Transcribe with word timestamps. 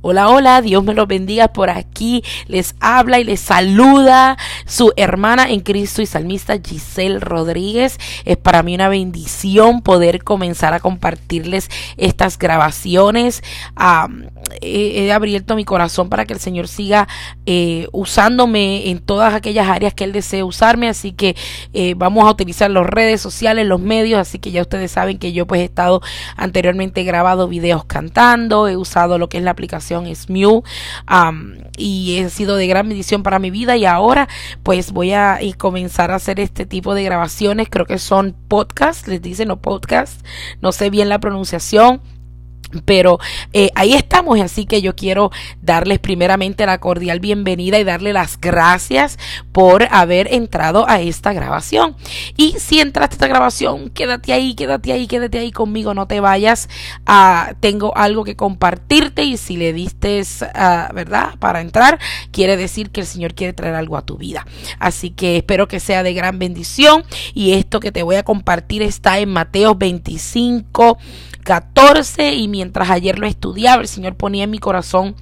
Hola, 0.00 0.28
hola, 0.28 0.60
Dios 0.60 0.84
me 0.84 0.94
los 0.94 1.08
bendiga 1.08 1.48
por 1.48 1.70
aquí. 1.70 2.22
Les 2.46 2.74
habla 2.80 3.18
y 3.18 3.24
les 3.24 3.40
saluda 3.40 4.36
su 4.66 4.92
hermana 4.96 5.48
en 5.48 5.60
Cristo 5.60 6.02
y 6.02 6.06
salmista 6.06 6.58
Giselle 6.62 7.20
Rodríguez. 7.20 7.98
Es 8.24 8.36
para 8.36 8.62
mí 8.62 8.74
una 8.74 8.88
bendición 8.88 9.82
poder 9.82 10.22
comenzar 10.22 10.74
a 10.74 10.80
compartirles 10.80 11.70
estas 11.96 12.38
grabaciones. 12.38 13.42
he, 14.60 15.12
abierto 15.12 15.56
mi 15.56 15.64
corazón 15.64 16.08
para 16.08 16.24
que 16.24 16.34
el 16.34 16.40
Señor 16.40 16.68
siga 16.68 17.08
eh, 17.46 17.88
usándome 17.92 18.90
en 18.90 18.98
todas 18.98 19.34
aquellas 19.34 19.68
áreas 19.68 19.94
que 19.94 20.04
Él 20.04 20.12
desee 20.12 20.42
usarme. 20.42 20.88
Así 20.88 21.12
que 21.12 21.36
eh, 21.72 21.94
vamos 21.96 22.26
a 22.26 22.30
utilizar 22.30 22.70
las 22.70 22.86
redes 22.86 23.20
sociales, 23.20 23.66
los 23.66 23.80
medios. 23.80 24.20
Así 24.20 24.38
que 24.38 24.50
ya 24.50 24.62
ustedes 24.62 24.90
saben 24.90 25.18
que 25.18 25.32
yo 25.32 25.46
pues 25.46 25.60
he 25.60 25.64
estado 25.64 26.02
anteriormente 26.36 27.04
grabado 27.04 27.48
videos 27.48 27.84
cantando. 27.84 28.68
He 28.68 28.76
usado 28.76 29.18
lo 29.18 29.28
que 29.28 29.38
es 29.38 29.44
la 29.44 29.50
aplicación 29.50 29.83
es 29.90 30.30
Mew 30.30 30.62
y 31.76 32.18
he 32.18 32.30
sido 32.30 32.56
de 32.56 32.66
gran 32.66 32.88
bendición 32.88 33.22
para 33.22 33.38
mi 33.38 33.50
vida. 33.50 33.76
Y 33.76 33.84
ahora 33.84 34.28
pues 34.62 34.92
voy 34.92 35.12
a 35.12 35.38
comenzar 35.58 36.10
a 36.10 36.16
hacer 36.16 36.40
este 36.40 36.66
tipo 36.66 36.94
de 36.94 37.04
grabaciones, 37.04 37.68
creo 37.70 37.86
que 37.86 37.98
son 37.98 38.34
podcasts, 38.48 39.08
les 39.08 39.22
dicen 39.22 39.48
no 39.48 39.60
podcast, 39.60 40.24
no 40.60 40.72
sé 40.72 40.90
bien 40.90 41.08
la 41.08 41.18
pronunciación 41.20 42.00
pero 42.84 43.18
eh, 43.52 43.70
ahí 43.74 43.94
estamos, 43.94 44.40
así 44.40 44.66
que 44.66 44.82
yo 44.82 44.96
quiero 44.96 45.30
darles 45.62 45.98
primeramente 45.98 46.66
la 46.66 46.78
cordial 46.78 47.20
bienvenida 47.20 47.78
y 47.78 47.84
darle 47.84 48.12
las 48.12 48.40
gracias 48.40 49.18
por 49.52 49.86
haber 49.90 50.32
entrado 50.32 50.88
a 50.88 51.00
esta 51.00 51.32
grabación. 51.32 51.96
Y 52.36 52.54
si 52.58 52.80
entraste 52.80 53.14
a 53.14 53.16
esta 53.16 53.28
grabación, 53.28 53.90
quédate 53.90 54.32
ahí, 54.32 54.54
quédate 54.54 54.92
ahí, 54.92 55.06
quédate 55.06 55.38
ahí 55.38 55.52
conmigo, 55.52 55.94
no 55.94 56.06
te 56.06 56.20
vayas. 56.20 56.68
Uh, 57.08 57.54
tengo 57.60 57.96
algo 57.96 58.24
que 58.24 58.36
compartirte 58.36 59.24
y 59.24 59.36
si 59.36 59.56
le 59.56 59.72
diste, 59.72 60.20
uh, 60.20 60.94
¿verdad? 60.94 61.38
Para 61.38 61.60
entrar, 61.60 61.98
quiere 62.30 62.56
decir 62.56 62.90
que 62.90 63.00
el 63.00 63.06
Señor 63.06 63.34
quiere 63.34 63.52
traer 63.52 63.74
algo 63.74 63.96
a 63.96 64.02
tu 64.02 64.16
vida. 64.16 64.46
Así 64.78 65.10
que 65.10 65.36
espero 65.36 65.68
que 65.68 65.80
sea 65.80 66.02
de 66.02 66.14
gran 66.14 66.38
bendición 66.38 67.04
y 67.34 67.52
esto 67.52 67.80
que 67.80 67.92
te 67.92 68.02
voy 68.02 68.16
a 68.16 68.22
compartir 68.22 68.82
está 68.82 69.18
en 69.18 69.30
Mateo 69.30 69.74
25 69.74 70.98
14 71.44 72.34
y 72.34 72.48
mientras 72.48 72.90
ayer 72.90 73.18
lo 73.18 73.26
estudiaba, 73.26 73.82
el 73.82 73.88
Señor 73.88 74.16
ponía 74.16 74.44
en 74.44 74.50
mi 74.50 74.58
corazón 74.58 75.14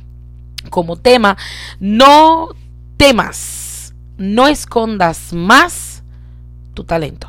como 0.70 0.96
tema, 0.96 1.36
no 1.80 2.48
temas, 2.96 3.94
no 4.16 4.48
escondas 4.48 5.32
más 5.32 6.02
tu 6.74 6.84
talento. 6.84 7.28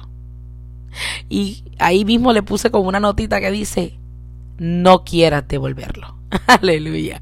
Y 1.29 1.63
ahí 1.79 2.05
mismo 2.05 2.31
le 2.33 2.43
puse 2.43 2.71
como 2.71 2.87
una 2.87 2.99
notita 2.99 3.41
que 3.41 3.51
dice, 3.51 3.97
no 4.57 5.03
quieras 5.03 5.47
devolverlo. 5.47 6.15
Aleluya. 6.47 7.19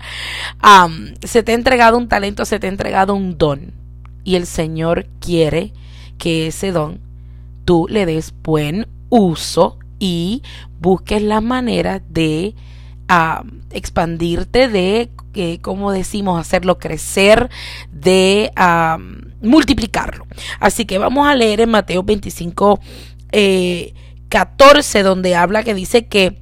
se 1.23 1.44
te 1.44 1.52
ha 1.52 1.55
entregado 1.55 1.97
un 1.97 2.08
talento, 2.08 2.45
se 2.45 2.59
te 2.59 2.67
ha 2.67 2.69
entregado 2.69 3.16
un 3.16 3.38
don. 3.38 3.73
Y 4.23 4.36
el 4.36 4.45
Señor 4.45 5.08
quiere 5.19 5.73
que 6.17 6.47
ese 6.47 6.72
don 6.72 6.99
tú 7.66 7.88
le 7.89 8.05
des 8.05 8.33
buen 8.44 8.88
uso 9.09 9.80
y 10.02 10.42
busques 10.80 11.22
la 11.22 11.42
manera 11.42 12.02
de 12.10 12.56
ah, 13.08 13.44
expandirte, 13.70 14.68
de, 14.68 15.12
que 15.32 15.60
como 15.62 15.92
decimos, 15.92 16.42
hacerlo 16.42 16.80
crecer, 16.80 17.50
de 17.92 18.52
ah, 18.56 18.98
multiplicarlo. 19.42 20.26
Así 20.60 20.86
que 20.86 20.98
vamos 20.98 21.28
a 21.28 21.36
leer 21.36 21.62
en 21.62 21.70
Mateo 21.70 22.02
25, 22.02 22.80
14, 24.28 25.00
eh, 25.00 25.04
donde 25.04 25.36
habla 25.36 25.64
que 25.64 25.76
dice 25.76 26.08
que 26.08 26.41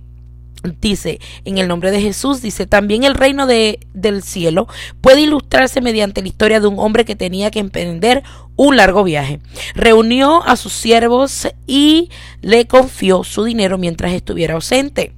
Dice, 0.81 1.21
en 1.45 1.57
el 1.57 1.69
nombre 1.69 1.89
de 1.89 2.01
Jesús, 2.01 2.41
dice, 2.41 2.67
también 2.67 3.05
el 3.05 3.15
reino 3.15 3.47
de, 3.47 3.79
del 3.93 4.23
cielo 4.23 4.67
puede 4.99 5.21
ilustrarse 5.21 5.79
mediante 5.79 6.21
la 6.21 6.27
historia 6.27 6.59
de 6.59 6.67
un 6.67 6.79
hombre 6.79 7.05
que 7.05 7.15
tenía 7.15 7.49
que 7.49 7.59
emprender 7.59 8.23
un 8.57 8.75
largo 8.75 9.05
viaje. 9.05 9.39
Reunió 9.73 10.43
a 10.43 10.57
sus 10.57 10.73
siervos 10.73 11.47
y 11.65 12.09
le 12.41 12.67
confió 12.67 13.23
su 13.23 13.45
dinero 13.45 13.77
mientras 13.77 14.11
estuviera 14.11 14.55
ausente. 14.55 15.13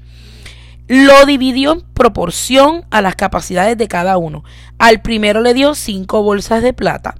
Lo 0.87 1.25
dividió 1.25 1.71
en 1.71 1.81
proporción 1.81 2.85
a 2.91 3.01
las 3.01 3.15
capacidades 3.15 3.77
de 3.77 3.87
cada 3.87 4.17
uno. 4.17 4.43
Al 4.77 5.01
primero 5.01 5.41
le 5.41 5.55
dio 5.55 5.73
cinco 5.73 6.21
bolsas 6.21 6.61
de 6.61 6.73
plata, 6.73 7.15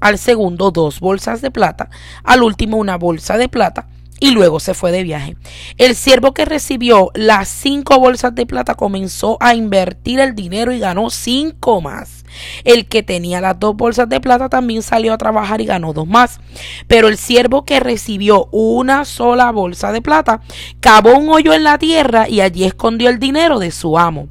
al 0.00 0.16
segundo 0.16 0.70
dos 0.70 1.00
bolsas 1.00 1.42
de 1.42 1.50
plata, 1.50 1.90
al 2.24 2.42
último 2.42 2.78
una 2.78 2.96
bolsa 2.96 3.36
de 3.36 3.50
plata 3.50 3.88
y 4.20 4.30
luego 4.30 4.60
se 4.60 4.74
fue 4.74 4.92
de 4.92 5.02
viaje. 5.02 5.36
El 5.76 5.94
siervo 5.94 6.34
que 6.34 6.44
recibió 6.44 7.10
las 7.14 7.48
cinco 7.48 7.98
bolsas 7.98 8.34
de 8.34 8.46
plata 8.46 8.74
comenzó 8.74 9.36
a 9.40 9.54
invertir 9.54 10.20
el 10.20 10.34
dinero 10.34 10.72
y 10.72 10.78
ganó 10.78 11.10
cinco 11.10 11.80
más. 11.80 12.24
El 12.64 12.86
que 12.86 13.02
tenía 13.02 13.40
las 13.40 13.58
dos 13.58 13.76
bolsas 13.76 14.08
de 14.08 14.20
plata 14.20 14.48
también 14.48 14.82
salió 14.82 15.12
a 15.12 15.18
trabajar 15.18 15.60
y 15.60 15.66
ganó 15.66 15.92
dos 15.92 16.06
más. 16.06 16.40
Pero 16.86 17.08
el 17.08 17.16
siervo 17.16 17.64
que 17.64 17.80
recibió 17.80 18.48
una 18.52 19.04
sola 19.04 19.50
bolsa 19.50 19.92
de 19.92 20.02
plata 20.02 20.40
cavó 20.80 21.16
un 21.16 21.28
hoyo 21.28 21.52
en 21.52 21.64
la 21.64 21.78
tierra 21.78 22.28
y 22.28 22.40
allí 22.40 22.64
escondió 22.64 23.08
el 23.08 23.18
dinero 23.18 23.58
de 23.58 23.70
su 23.70 23.98
amo. 23.98 24.28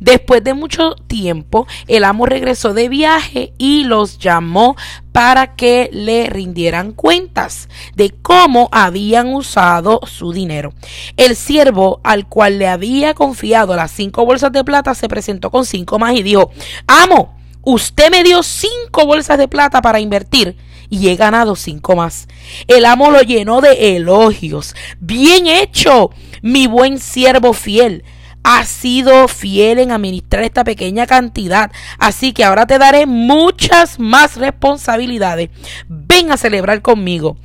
Después 0.00 0.42
de 0.44 0.54
mucho 0.54 0.94
tiempo, 1.06 1.66
el 1.86 2.04
amo 2.04 2.26
regresó 2.26 2.74
de 2.74 2.88
viaje 2.88 3.52
y 3.58 3.84
los 3.84 4.18
llamó 4.18 4.76
para 5.12 5.54
que 5.54 5.90
le 5.92 6.28
rindieran 6.28 6.92
cuentas 6.92 7.68
de 7.94 8.10
cómo 8.10 8.68
habían 8.72 9.34
usado 9.34 10.00
su 10.06 10.32
dinero. 10.32 10.72
El 11.16 11.36
siervo 11.36 12.00
al 12.02 12.28
cual 12.28 12.58
le 12.58 12.68
había 12.68 13.14
confiado 13.14 13.76
las 13.76 13.90
cinco 13.90 14.24
bolsas 14.24 14.52
de 14.52 14.64
plata 14.64 14.94
se 14.94 15.08
presentó 15.08 15.50
con 15.50 15.66
cinco 15.66 15.98
más 15.98 16.14
y 16.14 16.22
dijo, 16.22 16.50
amo, 16.86 17.36
usted 17.62 18.10
me 18.10 18.24
dio 18.24 18.42
cinco 18.42 19.06
bolsas 19.06 19.38
de 19.38 19.48
plata 19.48 19.82
para 19.82 20.00
invertir 20.00 20.56
y 20.88 21.08
he 21.08 21.16
ganado 21.16 21.56
cinco 21.56 21.96
más. 21.96 22.28
El 22.68 22.84
amo 22.84 23.10
lo 23.10 23.22
llenó 23.22 23.60
de 23.60 23.96
elogios. 23.96 24.74
Bien 25.00 25.46
hecho, 25.46 26.10
mi 26.42 26.66
buen 26.66 26.98
siervo 26.98 27.52
fiel 27.52 28.04
has 28.42 28.68
sido 28.68 29.28
fiel 29.28 29.78
en 29.78 29.92
administrar 29.92 30.42
esta 30.42 30.64
pequeña 30.64 31.06
cantidad, 31.06 31.70
así 31.98 32.32
que 32.32 32.44
ahora 32.44 32.66
te 32.66 32.78
daré 32.78 33.06
muchas 33.06 33.98
más 33.98 34.36
responsabilidades. 34.36 35.50
Ven 35.88 36.32
a 36.32 36.36
celebrar 36.36 36.82
conmigo. 36.82 37.36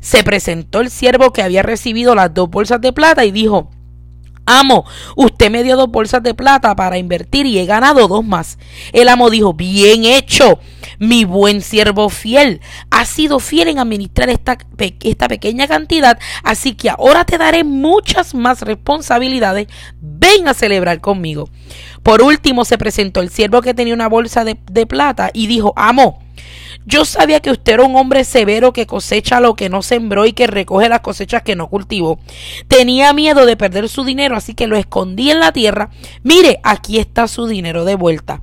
Se 0.00 0.24
presentó 0.24 0.80
el 0.80 0.90
siervo 0.90 1.32
que 1.32 1.42
había 1.42 1.62
recibido 1.62 2.14
las 2.14 2.32
dos 2.32 2.48
bolsas 2.48 2.80
de 2.80 2.92
plata 2.92 3.24
y 3.24 3.30
dijo, 3.30 3.70
Amo, 4.58 4.84
usted 5.14 5.48
me 5.48 5.62
dio 5.62 5.76
dos 5.76 5.88
bolsas 5.88 6.24
de 6.24 6.34
plata 6.34 6.74
para 6.74 6.98
invertir 6.98 7.46
y 7.46 7.58
he 7.58 7.66
ganado 7.66 8.08
dos 8.08 8.24
más. 8.24 8.58
El 8.92 9.08
amo 9.08 9.30
dijo, 9.30 9.54
bien 9.54 10.04
hecho, 10.04 10.58
mi 10.98 11.24
buen 11.24 11.62
siervo 11.62 12.08
fiel. 12.08 12.60
ha 12.90 13.04
sido 13.04 13.38
fiel 13.38 13.68
en 13.68 13.78
administrar 13.78 14.28
esta, 14.28 14.58
esta 15.02 15.28
pequeña 15.28 15.68
cantidad, 15.68 16.18
así 16.42 16.74
que 16.74 16.90
ahora 16.90 17.24
te 17.24 17.38
daré 17.38 17.62
muchas 17.62 18.34
más 18.34 18.62
responsabilidades. 18.62 19.68
Ven 20.00 20.48
a 20.48 20.54
celebrar 20.54 21.00
conmigo. 21.00 21.48
Por 22.02 22.20
último 22.20 22.64
se 22.64 22.76
presentó 22.76 23.20
el 23.20 23.30
siervo 23.30 23.62
que 23.62 23.74
tenía 23.74 23.94
una 23.94 24.08
bolsa 24.08 24.44
de, 24.44 24.58
de 24.70 24.86
plata 24.86 25.30
y 25.32 25.46
dijo, 25.46 25.72
amo, 25.76 26.18
yo 26.86 27.04
sabía 27.04 27.40
que 27.40 27.50
usted 27.50 27.74
era 27.74 27.84
un 27.84 27.96
hombre 27.96 28.24
severo 28.24 28.72
que 28.72 28.86
cosecha 28.86 29.40
lo 29.40 29.54
que 29.54 29.68
no 29.68 29.82
sembró 29.82 30.26
y 30.26 30.32
que 30.32 30.46
recoge 30.46 30.88
las 30.88 31.00
cosechas 31.00 31.42
que 31.42 31.56
no 31.56 31.68
cultivó. 31.68 32.18
Tenía 32.68 33.12
miedo 33.12 33.46
de 33.46 33.56
perder 33.56 33.88
su 33.88 34.04
dinero, 34.04 34.36
así 34.36 34.54
que 34.54 34.66
lo 34.66 34.76
escondí 34.76 35.30
en 35.30 35.40
la 35.40 35.52
tierra. 35.52 35.90
Mire, 36.22 36.58
aquí 36.62 36.98
está 36.98 37.28
su 37.28 37.46
dinero 37.46 37.84
de 37.84 37.96
vuelta. 37.96 38.40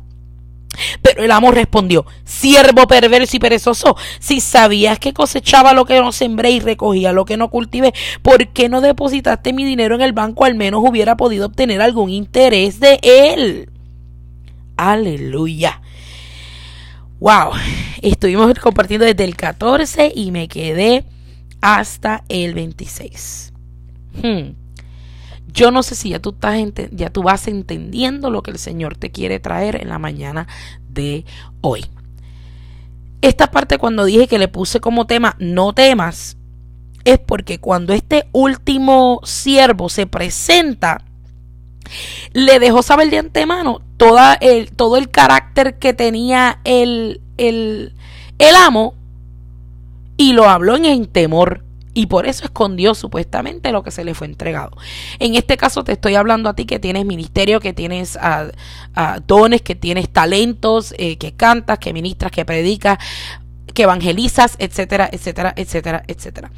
Pero 1.02 1.24
el 1.24 1.31
amo 1.31 1.52
respondió, 1.52 2.06
siervo 2.24 2.86
perverso 2.86 3.38
y 3.38 3.40
perezoso, 3.40 3.96
si 4.19 4.42
sabías 4.42 5.00
que 5.00 5.14
cosechaba 5.14 5.74
lo 5.74 5.86
que 5.86 6.00
no 6.00 6.12
sembré 6.12 6.52
y 6.52 6.59
recogía 6.59 7.14
lo 7.14 7.25
que 7.25 7.38
no 7.38 7.50
cultivé, 7.50 7.94
¿por 8.22 8.50
qué 8.50 8.69
no 8.69 8.81
depositaste 8.81 9.54
mi 9.54 9.66
dinero 9.66 9.96
en 9.96 10.02
el 10.02 10.14
banco? 10.14 10.46
Al 10.46 10.54
menos 10.54 10.84
hubiera 10.88 11.18
podido 11.18 11.48
obtener 11.48 11.81
algún 11.81 12.12
interés 12.12 12.80
de 12.80 13.00
él. 13.02 13.72
Aleluya. 14.75 15.81
Wow, 17.19 17.54
estuvimos 18.04 18.54
compartiendo 18.60 19.06
desde 19.06 19.24
el 19.24 19.36
14 19.36 20.12
y 20.16 20.30
me 20.30 20.48
quedé 20.48 21.04
hasta 21.62 22.24
el 22.30 22.54
26. 22.54 23.54
Hmm. 24.22 24.54
Yo 25.52 25.72
no 25.72 25.81
sé 25.81 25.96
si 25.96 26.10
ya 26.10 26.19
tú, 26.19 26.30
estás 26.30 26.60
ya 26.92 27.10
tú 27.10 27.24
vas 27.24 27.48
entendiendo 27.48 28.30
lo 28.30 28.44
que 28.44 28.52
el 28.52 28.60
Señor 28.60 28.98
te 28.98 29.12
quiere 29.12 29.40
traer 29.40 29.81
en 29.81 29.90
la 29.90 29.98
mañana 29.98 30.48
de 30.90 31.25
hoy. 31.62 31.86
Esta 33.22 33.50
parte 33.50 33.80
cuando 33.80 34.06
dije 34.06 34.28
que 34.28 34.38
le 34.38 34.48
puse 34.48 34.80
como 34.80 35.08
tema 35.08 35.36
no 35.40 35.74
temas, 35.74 36.38
es 37.04 37.18
porque 37.18 37.60
cuando 37.60 37.94
este 37.94 38.28
último 38.31 39.22
siervo 39.24 39.90
se 39.90 40.06
presenta, 40.06 41.04
le 42.34 42.60
dejó 42.60 42.84
saber 42.84 43.10
de 43.10 43.18
antemano 43.18 43.81
toda 43.97 44.35
el, 44.35 44.71
todo 44.71 44.97
el 44.97 45.09
carácter 45.09 45.77
que 45.77 45.94
tenía 45.94 46.59
el, 46.63 47.21
el, 47.38 47.94
el 48.39 48.55
amo 48.55 48.94
y 50.15 50.33
lo 50.33 50.49
habló 50.49 50.75
en, 50.75 51.05
temor 51.07 51.63
y 51.94 52.05
por 52.05 52.27
eso 52.27 52.45
escondió 52.45 52.94
supuestamente 52.94 53.71
lo 53.71 53.81
que 53.81 53.89
se 53.89 54.03
le 54.03 54.13
fue 54.13 54.27
entregado. 54.27 54.77
En 55.17 55.35
este 55.35 55.57
caso 55.57 55.83
te 55.83 55.94
estoy 55.94 56.13
hablando 56.15 56.47
a 56.47 56.55
ti 56.55 56.65
que 56.65 56.77
tienes 56.77 57.05
ministerio, 57.05 57.59
que 57.59 57.73
tienes 57.73 58.17
uh, 58.17 58.51
dones, 59.25 59.63
que 59.63 59.73
tienes 59.73 60.09
talentos, 60.09 60.94
eh, 60.97 61.17
que 61.17 61.33
cantas, 61.33 61.79
que 61.79 61.94
ministras, 61.94 62.31
que 62.31 62.45
predicas 62.45 62.99
que 63.73 63.83
evangelizas, 63.83 64.55
etcétera, 64.57 65.07
etcétera, 65.11 65.53
etcétera, 65.55 66.03
etcétera. 66.07 66.51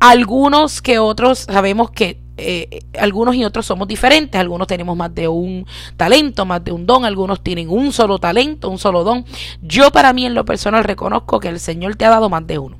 Algunos 0.00 0.80
que 0.80 0.98
otros 0.98 1.40
sabemos 1.40 1.90
que 1.90 2.23
eh, 2.36 2.80
algunos 2.98 3.34
y 3.36 3.44
otros 3.44 3.66
somos 3.66 3.86
diferentes, 3.86 4.40
algunos 4.40 4.66
tenemos 4.66 4.96
más 4.96 5.14
de 5.14 5.28
un 5.28 5.66
talento, 5.96 6.44
más 6.44 6.64
de 6.64 6.72
un 6.72 6.86
don, 6.86 7.04
algunos 7.04 7.42
tienen 7.42 7.68
un 7.68 7.92
solo 7.92 8.18
talento, 8.18 8.68
un 8.70 8.78
solo 8.78 9.04
don. 9.04 9.24
Yo 9.62 9.90
para 9.90 10.12
mí 10.12 10.26
en 10.26 10.34
lo 10.34 10.44
personal 10.44 10.84
reconozco 10.84 11.40
que 11.40 11.48
el 11.48 11.60
Señor 11.60 11.96
te 11.96 12.04
ha 12.04 12.10
dado 12.10 12.28
más 12.28 12.46
de 12.46 12.58
uno. 12.58 12.76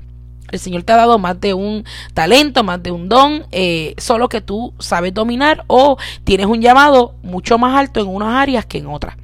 El 0.51 0.59
Señor 0.59 0.83
te 0.83 0.93
ha 0.93 0.97
dado 0.97 1.17
más 1.17 1.39
de 1.41 1.53
un 1.53 1.85
talento, 2.13 2.63
más 2.63 2.81
de 2.83 2.91
un 2.91 3.09
don, 3.09 3.45
eh, 3.51 3.95
solo 3.97 4.29
que 4.29 4.41
tú 4.41 4.73
sabes 4.79 5.13
dominar 5.13 5.63
o 5.67 5.97
tienes 6.23 6.45
un 6.45 6.61
llamado 6.61 7.15
mucho 7.23 7.57
más 7.57 7.75
alto 7.75 7.99
en 7.99 8.07
unas 8.07 8.35
áreas 8.35 8.65
que 8.65 8.77
en 8.77 8.87
otras. 8.87 9.17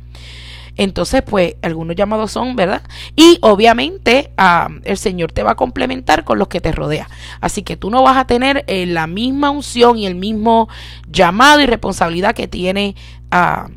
Entonces, 0.78 1.22
pues 1.22 1.56
algunos 1.62 1.96
llamados 1.96 2.32
son, 2.32 2.56
¿verdad? 2.56 2.82
Y 3.16 3.38
obviamente 3.42 4.32
ah, 4.38 4.70
el 4.84 4.98
Señor 4.98 5.32
te 5.32 5.44
va 5.44 5.52
a 5.52 5.56
complementar 5.56 6.24
con 6.24 6.40
los 6.40 6.48
que 6.48 6.62
te 6.62 6.72
rodea. 6.72 7.10
Así 7.40 7.64
que 7.64 7.78
tú 7.78 7.90
no 7.90 8.04
vas 8.04 8.18
a 8.18 8.26
tener 8.26 8.64
eh, 8.68 8.86
la 8.86 9.08
misma 9.08 9.50
unción 9.50 9.98
y 9.98 10.06
el 10.06 10.16
mismo 10.16 10.70
llamado 11.08 11.62
y 11.62 11.66
responsabilidad 11.66 12.36
que 12.36 12.48
tiene... 12.48 12.96
a 13.30 13.66
ah, 13.66 13.70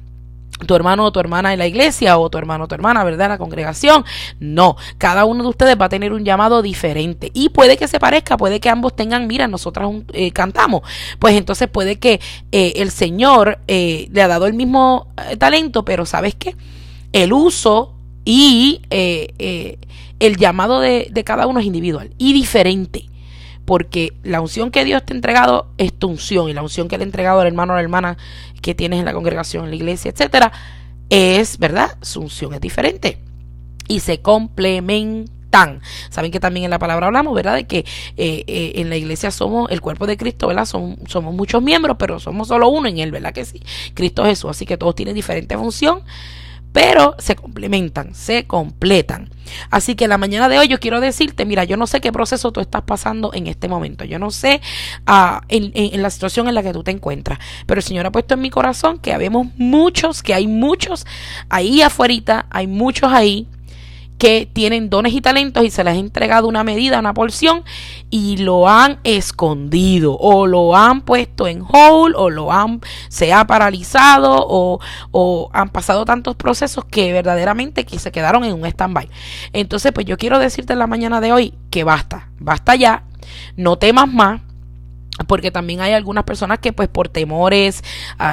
tu 0.66 0.74
hermano 0.74 1.04
o 1.04 1.12
tu 1.12 1.20
hermana 1.20 1.52
en 1.52 1.58
la 1.58 1.66
iglesia 1.66 2.18
o 2.18 2.30
tu 2.30 2.38
hermano 2.38 2.64
o 2.64 2.68
tu 2.68 2.74
hermana, 2.74 3.04
¿verdad? 3.04 3.28
La 3.28 3.38
congregación. 3.38 4.04
No, 4.40 4.76
cada 4.98 5.24
uno 5.24 5.42
de 5.42 5.48
ustedes 5.48 5.76
va 5.80 5.86
a 5.86 5.88
tener 5.88 6.12
un 6.12 6.24
llamado 6.24 6.62
diferente 6.62 7.30
y 7.34 7.48
puede 7.48 7.76
que 7.76 7.88
se 7.88 7.98
parezca, 7.98 8.36
puede 8.36 8.60
que 8.60 8.70
ambos 8.70 8.94
tengan, 8.94 9.26
mira, 9.26 9.48
nosotras 9.48 9.90
eh, 10.12 10.30
cantamos, 10.32 10.82
pues 11.18 11.36
entonces 11.36 11.68
puede 11.68 11.96
que 11.96 12.20
eh, 12.52 12.74
el 12.76 12.90
Señor 12.90 13.58
eh, 13.66 14.08
le 14.12 14.22
ha 14.22 14.28
dado 14.28 14.46
el 14.46 14.54
mismo 14.54 15.08
talento, 15.38 15.84
pero 15.84 16.06
¿sabes 16.06 16.34
qué? 16.34 16.56
El 17.14 17.32
uso 17.32 17.94
y 18.26 18.82
el 18.90 20.36
llamado 20.36 20.80
de, 20.80 21.08
de 21.10 21.24
cada 21.24 21.46
uno 21.46 21.60
es 21.60 21.66
individual 21.66 22.10
y 22.18 22.32
diferente 22.32 23.06
porque 23.64 24.12
la 24.22 24.40
unción 24.40 24.70
que 24.70 24.84
Dios 24.84 25.04
te 25.04 25.12
ha 25.12 25.16
entregado 25.16 25.68
es 25.78 25.92
tu 25.92 26.08
unción 26.08 26.48
y 26.48 26.52
la 26.52 26.62
unción 26.62 26.88
que 26.88 26.98
le 26.98 27.04
ha 27.04 27.06
entregado 27.06 27.40
al 27.40 27.46
hermano 27.46 27.72
o 27.72 27.76
la 27.76 27.82
hermana 27.82 28.16
que 28.60 28.74
tienes 28.74 28.98
en 28.98 29.04
la 29.04 29.12
congregación, 29.12 29.64
en 29.64 29.70
la 29.70 29.76
iglesia, 29.76 30.10
etcétera, 30.10 30.52
es, 31.10 31.58
¿verdad? 31.58 31.96
Su 32.02 32.20
unción 32.20 32.54
es 32.54 32.60
diferente 32.60 33.18
y 33.88 34.00
se 34.00 34.20
complementan. 34.20 35.80
Saben 36.10 36.30
que 36.30 36.40
también 36.40 36.64
en 36.64 36.70
la 36.70 36.78
palabra 36.78 37.06
hablamos, 37.06 37.34
¿verdad? 37.34 37.54
De 37.54 37.66
que 37.66 37.78
eh, 38.16 38.44
eh, 38.46 38.72
en 38.76 38.90
la 38.90 38.96
iglesia 38.96 39.30
somos 39.30 39.70
el 39.70 39.80
cuerpo 39.80 40.06
de 40.06 40.16
Cristo, 40.16 40.48
¿verdad? 40.48 40.66
somos 40.66 41.34
muchos 41.34 41.62
miembros, 41.62 41.96
pero 41.98 42.18
somos 42.18 42.48
solo 42.48 42.68
uno 42.68 42.88
en 42.88 42.98
él, 42.98 43.12
¿verdad? 43.12 43.32
Que 43.32 43.44
sí, 43.44 43.62
Cristo 43.94 44.24
Jesús. 44.24 44.50
Así 44.50 44.66
que 44.66 44.76
todos 44.76 44.94
tienen 44.94 45.14
diferente 45.14 45.56
función 45.56 46.02
pero 46.74 47.14
se 47.18 47.36
complementan, 47.36 48.14
se 48.14 48.46
completan. 48.46 49.30
Así 49.70 49.94
que 49.94 50.08
la 50.08 50.18
mañana 50.18 50.48
de 50.48 50.58
hoy 50.58 50.68
yo 50.68 50.80
quiero 50.80 51.00
decirte, 51.00 51.46
mira, 51.46 51.64
yo 51.64 51.76
no 51.76 51.86
sé 51.86 52.00
qué 52.00 52.10
proceso 52.10 52.50
tú 52.50 52.60
estás 52.60 52.82
pasando 52.82 53.32
en 53.32 53.46
este 53.46 53.68
momento, 53.68 54.04
yo 54.04 54.18
no 54.18 54.30
sé 54.30 54.60
uh, 55.08 55.38
en, 55.48 55.70
en, 55.74 56.02
la 56.02 56.10
situación 56.10 56.48
en 56.48 56.54
la 56.54 56.62
que 56.62 56.72
tú 56.72 56.82
te 56.82 56.90
encuentras, 56.90 57.38
pero 57.66 57.78
el 57.78 57.84
Señor 57.84 58.06
ha 58.06 58.12
puesto 58.12 58.34
en 58.34 58.40
mi 58.40 58.50
corazón 58.50 58.98
que 58.98 59.12
habemos 59.12 59.46
muchos, 59.56 60.22
que 60.22 60.34
hay 60.34 60.48
muchos 60.48 61.06
ahí 61.48 61.80
afuera, 61.80 62.04
hay 62.50 62.66
muchos 62.66 63.12
ahí 63.12 63.48
que 64.24 64.48
tienen 64.50 64.88
dones 64.88 65.12
y 65.12 65.20
talentos 65.20 65.62
y 65.64 65.70
se 65.70 65.84
les 65.84 65.96
ha 65.96 65.98
entregado 65.98 66.48
una 66.48 66.64
medida, 66.64 66.98
una 66.98 67.12
porción 67.12 67.62
y 68.08 68.38
lo 68.38 68.70
han 68.70 68.98
escondido 69.04 70.16
o 70.18 70.46
lo 70.46 70.74
han 70.74 71.02
puesto 71.02 71.46
en 71.46 71.60
hold 71.60 72.14
o 72.16 72.30
lo 72.30 72.50
han 72.50 72.80
se 73.08 73.34
ha 73.34 73.46
paralizado 73.46 74.34
o, 74.34 74.80
o 75.10 75.50
han 75.52 75.68
pasado 75.68 76.06
tantos 76.06 76.36
procesos 76.36 76.86
que 76.86 77.12
verdaderamente 77.12 77.84
que 77.84 77.98
se 77.98 78.12
quedaron 78.12 78.44
en 78.44 78.54
un 78.54 78.64
stand-by. 78.64 79.10
Entonces, 79.52 79.92
pues 79.92 80.06
yo 80.06 80.16
quiero 80.16 80.38
decirte 80.38 80.72
en 80.72 80.78
la 80.78 80.86
mañana 80.86 81.20
de 81.20 81.30
hoy 81.30 81.52
que 81.68 81.84
basta, 81.84 82.30
basta 82.38 82.76
ya, 82.76 83.04
no 83.56 83.76
temas 83.76 84.08
más 84.08 84.40
porque 85.26 85.50
también 85.50 85.80
hay 85.80 85.92
algunas 85.92 86.24
personas 86.24 86.58
que 86.58 86.72
pues 86.72 86.88
por 86.88 87.08
temores, 87.08 87.82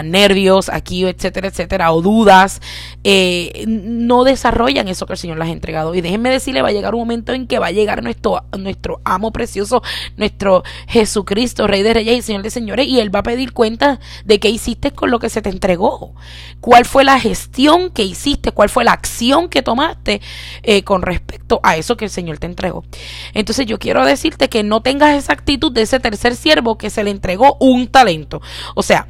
nervios, 0.03 0.69
aquí, 0.69 1.05
etcétera, 1.05 1.49
etcétera, 1.49 1.91
o 1.93 2.01
dudas, 2.01 2.59
eh, 3.03 3.65
no 3.67 4.23
desarrollan 4.23 4.87
eso 4.87 5.05
que 5.05 5.13
el 5.13 5.19
Señor 5.19 5.37
les 5.37 5.49
ha 5.49 5.51
entregado. 5.51 5.93
Y 5.93 6.01
déjenme 6.01 6.31
decirle, 6.31 6.61
va 6.61 6.69
a 6.69 6.73
llegar 6.73 6.95
un 6.95 7.01
momento 7.01 7.33
en 7.33 7.47
que 7.47 7.59
va 7.59 7.67
a 7.67 7.71
llegar 7.71 8.01
nuestro, 8.01 8.43
nuestro 8.57 8.99
amo 9.03 9.31
precioso, 9.31 9.83
nuestro 10.17 10.63
Jesucristo, 10.87 11.67
Rey 11.67 11.83
de 11.83 11.93
Reyes 11.93 12.17
y 12.17 12.21
Señor 12.23 12.41
de 12.41 12.49
Señores, 12.49 12.87
y 12.87 12.99
Él 12.99 13.13
va 13.13 13.19
a 13.19 13.23
pedir 13.23 13.53
cuenta 13.53 13.99
de 14.25 14.39
qué 14.39 14.49
hiciste 14.49 14.91
con 14.91 15.11
lo 15.11 15.19
que 15.19 15.29
se 15.29 15.41
te 15.41 15.49
entregó, 15.49 16.15
cuál 16.61 16.85
fue 16.85 17.03
la 17.03 17.19
gestión 17.19 17.91
que 17.91 18.03
hiciste, 18.03 18.51
cuál 18.51 18.69
fue 18.69 18.83
la 18.83 18.93
acción 18.93 19.49
que 19.49 19.61
tomaste 19.61 20.21
eh, 20.63 20.83
con 20.83 21.03
respecto 21.03 21.59
a 21.63 21.77
eso 21.77 21.95
que 21.95 22.05
el 22.05 22.11
Señor 22.11 22.39
te 22.39 22.47
entregó. 22.47 22.83
Entonces 23.33 23.67
yo 23.67 23.77
quiero 23.77 24.03
decirte 24.03 24.49
que 24.49 24.63
no 24.63 24.81
tengas 24.81 25.15
esa 25.15 25.33
actitud 25.33 25.71
de 25.71 25.83
ese 25.83 25.99
tercer 25.99 26.35
siervo 26.35 26.70
que 26.77 26.89
se 26.89 27.03
le 27.03 27.11
entregó 27.11 27.57
un 27.59 27.87
talento. 27.87 28.41
O 28.75 28.83
sea, 28.83 29.07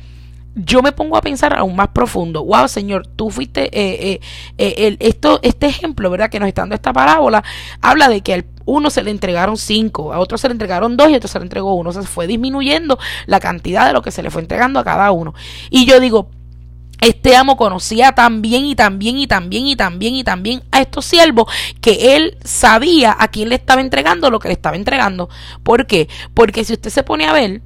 yo 0.55 0.81
me 0.81 0.91
pongo 0.91 1.15
a 1.15 1.21
pensar 1.21 1.57
aún 1.57 1.75
más 1.75 1.89
profundo. 1.89 2.43
Wow, 2.43 2.67
Señor, 2.67 3.07
tú 3.07 3.29
fuiste 3.29 3.65
eh, 3.67 4.13
eh, 4.13 4.19
eh, 4.57 4.75
el, 4.77 4.97
esto, 4.99 5.39
este 5.43 5.67
ejemplo, 5.67 6.09
¿verdad? 6.09 6.29
Que 6.29 6.39
nos 6.39 6.47
está 6.47 6.63
dando 6.63 6.75
esta 6.75 6.91
parábola, 6.91 7.43
habla 7.81 8.09
de 8.09 8.21
que 8.21 8.33
al 8.33 8.45
uno 8.65 8.89
se 8.89 9.03
le 9.03 9.11
entregaron 9.11 9.57
cinco, 9.57 10.13
a 10.13 10.19
otro 10.19 10.37
se 10.37 10.47
le 10.47 10.53
entregaron 10.53 10.95
dos 10.95 11.09
y 11.09 11.13
a 11.13 11.17
otro 11.17 11.27
se 11.27 11.39
le 11.39 11.43
entregó 11.43 11.73
uno. 11.73 11.91
se 11.91 12.03
fue 12.03 12.27
disminuyendo 12.27 12.99
la 13.25 13.39
cantidad 13.39 13.87
de 13.87 13.93
lo 13.93 14.01
que 14.01 14.11
se 14.11 14.21
le 14.21 14.29
fue 14.29 14.41
entregando 14.41 14.79
a 14.79 14.83
cada 14.83 15.11
uno. 15.11 15.33
Y 15.69 15.85
yo 15.85 15.99
digo, 15.99 16.29
este 17.01 17.36
amo 17.36 17.57
conocía 17.57 18.13
tan 18.13 18.42
bien 18.42 18.65
y 18.65 18.75
tan 18.75 19.00
bien 19.00 19.18
y 19.18 19.27
tan 19.27 19.50
bien 19.50 19.65
y 19.68 19.75
tan 19.75 20.00
bien 20.00 20.15
y 20.15 20.24
tan 20.24 20.44
bien 20.44 20.63
a 20.71 20.81
estos 20.81 21.03
siervos 21.06 21.51
que 21.81 22.15
él 22.15 22.38
sabía 22.44 23.15
a 23.19 23.27
quién 23.30 23.50
le 23.50 23.56
estaba 23.56 23.81
entregando 23.81 24.30
lo 24.30 24.39
que 24.39 24.48
le 24.48 24.53
estaba 24.53 24.75
entregando. 24.75 25.27
¿Por 25.63 25.88
qué? 25.88 26.07
Porque 26.33 26.63
si 26.63 26.74
usted 26.74 26.92
se 26.92 27.03
pone 27.03 27.25
a 27.25 27.33
ver, 27.33 27.62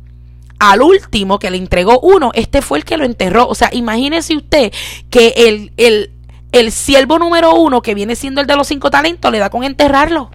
al 0.57 0.81
último 0.81 1.37
que 1.37 1.51
le 1.51 1.57
entregó 1.57 1.99
uno, 1.99 2.31
este 2.33 2.61
fue 2.61 2.77
el 2.77 2.85
que 2.85 2.95
lo 2.95 3.03
enterró. 3.03 3.47
O 3.47 3.55
sea, 3.55 3.69
imagínese 3.73 4.37
usted 4.37 4.71
que 5.09 5.33
el, 5.35 5.73
el, 5.75 6.11
el 6.53 6.71
siervo 6.71 7.19
número 7.19 7.55
uno, 7.55 7.81
que 7.81 7.93
viene 7.93 8.15
siendo 8.15 8.39
el 8.39 8.47
de 8.47 8.55
los 8.55 8.67
cinco 8.67 8.89
talentos, 8.89 9.31
le 9.33 9.39
da 9.39 9.49
con 9.49 9.65
enterrarlo. 9.65 10.31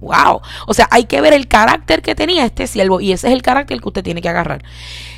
Wow. 0.00 0.40
O 0.66 0.72
sea, 0.74 0.88
hay 0.90 1.04
que 1.04 1.20
ver 1.20 1.34
el 1.34 1.46
carácter 1.46 2.00
que 2.00 2.14
tenía 2.14 2.44
este 2.46 2.66
siervo 2.66 3.00
y 3.00 3.12
ese 3.12 3.28
es 3.28 3.34
el 3.34 3.42
carácter 3.42 3.80
que 3.80 3.88
usted 3.88 4.02
tiene 4.02 4.22
que 4.22 4.28
agarrar. 4.30 4.62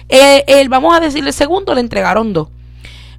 Eh, 0.09 0.67
vamos 0.69 0.97
a 0.97 1.00
decirle, 1.00 1.32
segundo 1.32 1.73
le 1.75 1.81
entregaron 1.81 2.32
dos. 2.32 2.49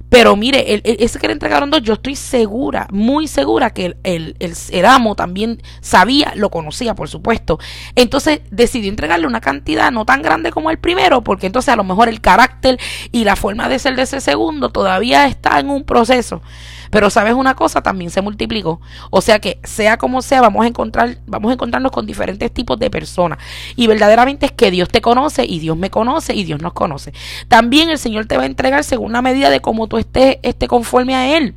Pero 0.08 0.36
mire, 0.36 0.74
el, 0.74 0.82
ese 0.84 1.18
que 1.18 1.26
le 1.26 1.34
entregaron 1.34 1.70
dos, 1.70 1.82
yo 1.82 1.94
estoy 1.94 2.16
segura, 2.16 2.86
muy 2.90 3.28
segura 3.28 3.70
que 3.70 3.96
el, 4.02 4.36
el, 4.38 4.84
amo 4.86 5.14
también 5.14 5.62
sabía, 5.80 6.32
lo 6.34 6.50
conocía, 6.50 6.94
por 6.94 7.08
supuesto. 7.08 7.58
Entonces 7.94 8.40
decidió 8.50 8.88
entregarle 8.88 9.26
una 9.26 9.40
cantidad 9.40 9.92
no 9.92 10.06
tan 10.06 10.22
grande 10.22 10.50
como 10.50 10.70
el 10.70 10.78
primero, 10.78 11.22
porque 11.22 11.46
entonces 11.46 11.72
a 11.72 11.76
lo 11.76 11.84
mejor 11.84 12.08
el 12.08 12.20
carácter 12.20 12.78
y 13.12 13.24
la 13.24 13.36
forma 13.36 13.68
de 13.68 13.78
ser 13.78 13.96
de 13.96 14.02
ese 14.02 14.20
segundo 14.20 14.70
todavía 14.70 15.26
está 15.26 15.60
en 15.60 15.68
un 15.68 15.84
proceso. 15.84 16.42
Pero 16.90 17.10
sabes 17.10 17.34
una 17.34 17.54
cosa, 17.54 17.82
también 17.82 18.10
se 18.10 18.22
multiplicó. 18.22 18.80
O 19.10 19.20
sea 19.20 19.38
que 19.38 19.58
sea 19.64 19.96
como 19.96 20.22
sea, 20.22 20.40
vamos 20.40 20.64
a 20.64 20.68
encontrar, 20.68 21.18
vamos 21.26 21.50
a 21.50 21.54
encontrarnos 21.54 21.92
con 21.92 22.06
diferentes 22.06 22.52
tipos 22.52 22.78
de 22.78 22.90
personas. 22.90 23.38
Y 23.76 23.86
verdaderamente 23.86 24.46
es 24.46 24.52
que 24.52 24.70
Dios 24.70 24.88
te 24.88 25.00
conoce 25.00 25.44
y 25.44 25.58
Dios 25.58 25.76
me 25.76 25.90
conoce 25.90 26.34
y 26.34 26.44
Dios 26.44 26.60
nos 26.62 26.72
conoce. 26.72 27.12
También 27.48 27.90
el 27.90 27.98
Señor 27.98 28.26
te 28.26 28.36
va 28.36 28.44
a 28.44 28.46
entregar 28.46 28.84
según 28.84 29.12
la 29.12 29.22
medida 29.22 29.50
de 29.50 29.60
cómo 29.60 29.86
tú 29.86 29.98
estés, 29.98 30.38
esté 30.42 30.68
conforme 30.68 31.14
a 31.14 31.36
Él. 31.36 31.54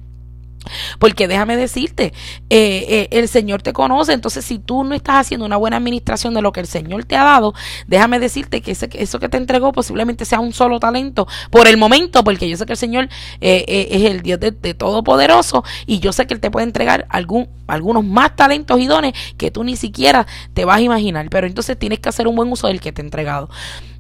Porque 0.99 1.27
déjame 1.27 1.57
decirte, 1.57 2.13
eh, 2.49 2.85
eh, 2.89 3.07
el 3.11 3.27
Señor 3.27 3.61
te 3.61 3.73
conoce, 3.73 4.13
entonces 4.13 4.45
si 4.45 4.59
tú 4.59 4.83
no 4.83 4.95
estás 4.95 5.15
haciendo 5.15 5.45
una 5.45 5.57
buena 5.57 5.77
administración 5.77 6.33
de 6.33 6.41
lo 6.41 6.51
que 6.51 6.59
el 6.59 6.67
Señor 6.67 7.05
te 7.05 7.15
ha 7.15 7.23
dado, 7.23 7.53
déjame 7.87 8.19
decirte 8.19 8.61
que 8.61 8.71
ese, 8.71 8.89
eso 8.93 9.19
que 9.19 9.29
te 9.29 9.37
entregó 9.37 9.71
posiblemente 9.71 10.25
sea 10.25 10.39
un 10.39 10.53
solo 10.53 10.79
talento 10.79 11.27
por 11.49 11.67
el 11.67 11.77
momento, 11.77 12.23
porque 12.23 12.49
yo 12.49 12.57
sé 12.57 12.65
que 12.65 12.73
el 12.73 12.77
Señor 12.77 13.09
eh, 13.41 13.87
es 13.91 14.03
el 14.03 14.21
Dios 14.21 14.39
de, 14.39 14.51
de, 14.51 14.73
Todopoderoso 14.73 15.63
y 15.85 15.99
yo 15.99 16.13
sé 16.13 16.25
que 16.27 16.33
Él 16.33 16.39
te 16.39 16.49
puede 16.49 16.65
entregar 16.65 17.05
algún, 17.09 17.47
algunos 17.67 18.03
más 18.03 18.35
talentos 18.35 18.79
y 18.79 18.87
dones 18.87 19.13
que 19.37 19.51
tú 19.51 19.63
ni 19.63 19.75
siquiera 19.75 20.25
te 20.53 20.65
vas 20.65 20.77
a 20.77 20.81
imaginar, 20.81 21.29
pero 21.29 21.47
entonces 21.47 21.77
tienes 21.77 21.99
que 21.99 22.09
hacer 22.09 22.27
un 22.27 22.35
buen 22.35 22.51
uso 22.51 22.67
del 22.67 22.79
que 22.79 22.91
te 22.91 23.01
ha 23.01 23.05
entregado. 23.05 23.49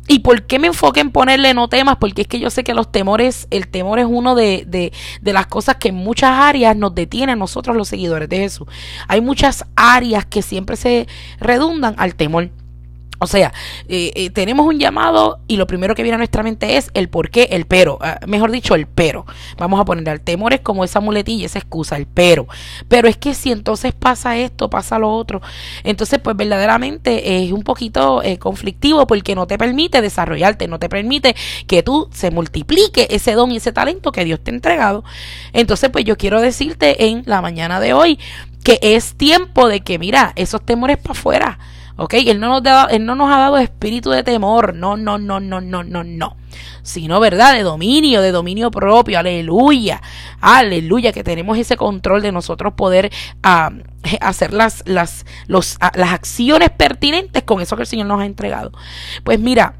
¿Y 0.07 0.19
por 0.19 0.43
qué 0.43 0.59
me 0.59 0.67
enfoque 0.67 0.99
en 0.99 1.11
ponerle 1.11 1.53
no 1.53 1.69
temas? 1.69 1.97
Porque 1.97 2.23
es 2.23 2.27
que 2.27 2.39
yo 2.39 2.49
sé 2.49 2.63
que 2.63 2.73
los 2.73 2.91
temores, 2.91 3.47
el 3.49 3.67
temor 3.67 3.99
es 3.99 4.07
uno 4.09 4.35
de, 4.35 4.65
de, 4.67 4.91
de 5.21 5.33
las 5.33 5.47
cosas 5.47 5.75
que 5.77 5.89
en 5.89 5.95
muchas 5.95 6.31
áreas 6.31 6.75
nos 6.75 6.93
detiene 6.95 7.33
a 7.33 7.35
nosotros 7.35 7.75
los 7.75 7.87
seguidores 7.87 8.27
de 8.27 8.37
Jesús. 8.37 8.67
Hay 9.07 9.21
muchas 9.21 9.65
áreas 9.75 10.25
que 10.25 10.41
siempre 10.41 10.75
se 10.75 11.07
redundan 11.39 11.95
al 11.97 12.15
temor. 12.15 12.49
O 13.23 13.27
sea, 13.27 13.53
eh, 13.87 14.11
eh, 14.15 14.29
tenemos 14.31 14.65
un 14.65 14.79
llamado 14.79 15.41
y 15.47 15.57
lo 15.57 15.67
primero 15.67 15.93
que 15.93 16.01
viene 16.01 16.15
a 16.15 16.17
nuestra 16.17 16.41
mente 16.41 16.77
es 16.77 16.89
el 16.95 17.07
por 17.07 17.29
qué, 17.29 17.49
el 17.51 17.65
pero. 17.65 17.99
Ah, 18.01 18.19
mejor 18.25 18.49
dicho, 18.49 18.73
el 18.73 18.87
pero. 18.87 19.27
Vamos 19.59 19.79
a 19.79 19.85
poner 19.85 20.09
al 20.09 20.21
temor 20.21 20.53
es 20.53 20.61
como 20.61 20.83
esa 20.83 21.01
muletilla, 21.01 21.45
esa 21.45 21.59
excusa, 21.59 21.97
el 21.97 22.07
pero. 22.07 22.47
Pero 22.87 23.07
es 23.07 23.17
que 23.17 23.35
si 23.35 23.51
entonces 23.51 23.93
pasa 23.93 24.37
esto, 24.37 24.71
pasa 24.71 24.97
lo 24.97 25.13
otro, 25.13 25.39
entonces 25.83 26.17
pues 26.17 26.35
verdaderamente 26.35 27.43
es 27.43 27.51
un 27.51 27.61
poquito 27.61 28.23
eh, 28.23 28.39
conflictivo 28.39 29.05
porque 29.05 29.35
no 29.35 29.45
te 29.45 29.59
permite 29.59 30.01
desarrollarte, 30.01 30.67
no 30.67 30.79
te 30.79 30.89
permite 30.89 31.35
que 31.67 31.83
tú 31.83 32.09
se 32.11 32.31
multiplique 32.31 33.05
ese 33.11 33.33
don 33.33 33.51
y 33.51 33.57
ese 33.57 33.71
talento 33.71 34.11
que 34.11 34.25
Dios 34.25 34.39
te 34.43 34.49
ha 34.49 34.55
entregado. 34.55 35.03
Entonces 35.53 35.91
pues 35.91 36.05
yo 36.05 36.17
quiero 36.17 36.41
decirte 36.41 37.05
en 37.05 37.21
la 37.27 37.43
mañana 37.43 37.79
de 37.79 37.93
hoy 37.93 38.17
que 38.63 38.79
es 38.81 39.13
tiempo 39.13 39.67
de 39.67 39.81
que 39.81 39.99
mira, 39.99 40.33
esos 40.35 40.65
temores 40.65 40.97
para 40.97 41.11
afuera 41.11 41.59
¿Ok? 41.95 42.15
Él 42.15 42.39
no, 42.39 42.61
nos 42.61 42.99
no 42.99 43.33
ha 43.33 43.39
dado 43.39 43.57
espíritu 43.57 44.09
de 44.09 44.23
temor, 44.23 44.73
no, 44.73 44.97
no, 44.97 45.17
no, 45.17 45.39
no, 45.39 45.61
no, 45.61 45.83
no, 45.83 46.03
no. 46.03 46.37
Sino, 46.83 47.19
¿verdad? 47.19 47.53
De 47.53 47.63
dominio, 47.63 48.21
de 48.21 48.31
dominio 48.31 48.71
propio, 48.71 49.19
aleluya, 49.19 50.01
aleluya, 50.39 51.11
que 51.11 51.23
tenemos 51.23 51.57
ese 51.57 51.77
control 51.77 52.21
de 52.21 52.31
nosotros 52.31 52.73
poder 52.73 53.11
ah, 53.43 53.71
hacer 54.19 54.53
las, 54.53 54.83
las, 54.85 55.25
las 55.47 56.11
acciones 56.11 56.69
pertinentes 56.71 57.43
con 57.43 57.61
eso 57.61 57.75
que 57.75 57.83
el 57.83 57.87
Señor 57.87 58.07
nos 58.07 58.21
ha 58.21 58.25
entregado. 58.25 58.71
Pues 59.23 59.39
mira, 59.39 59.75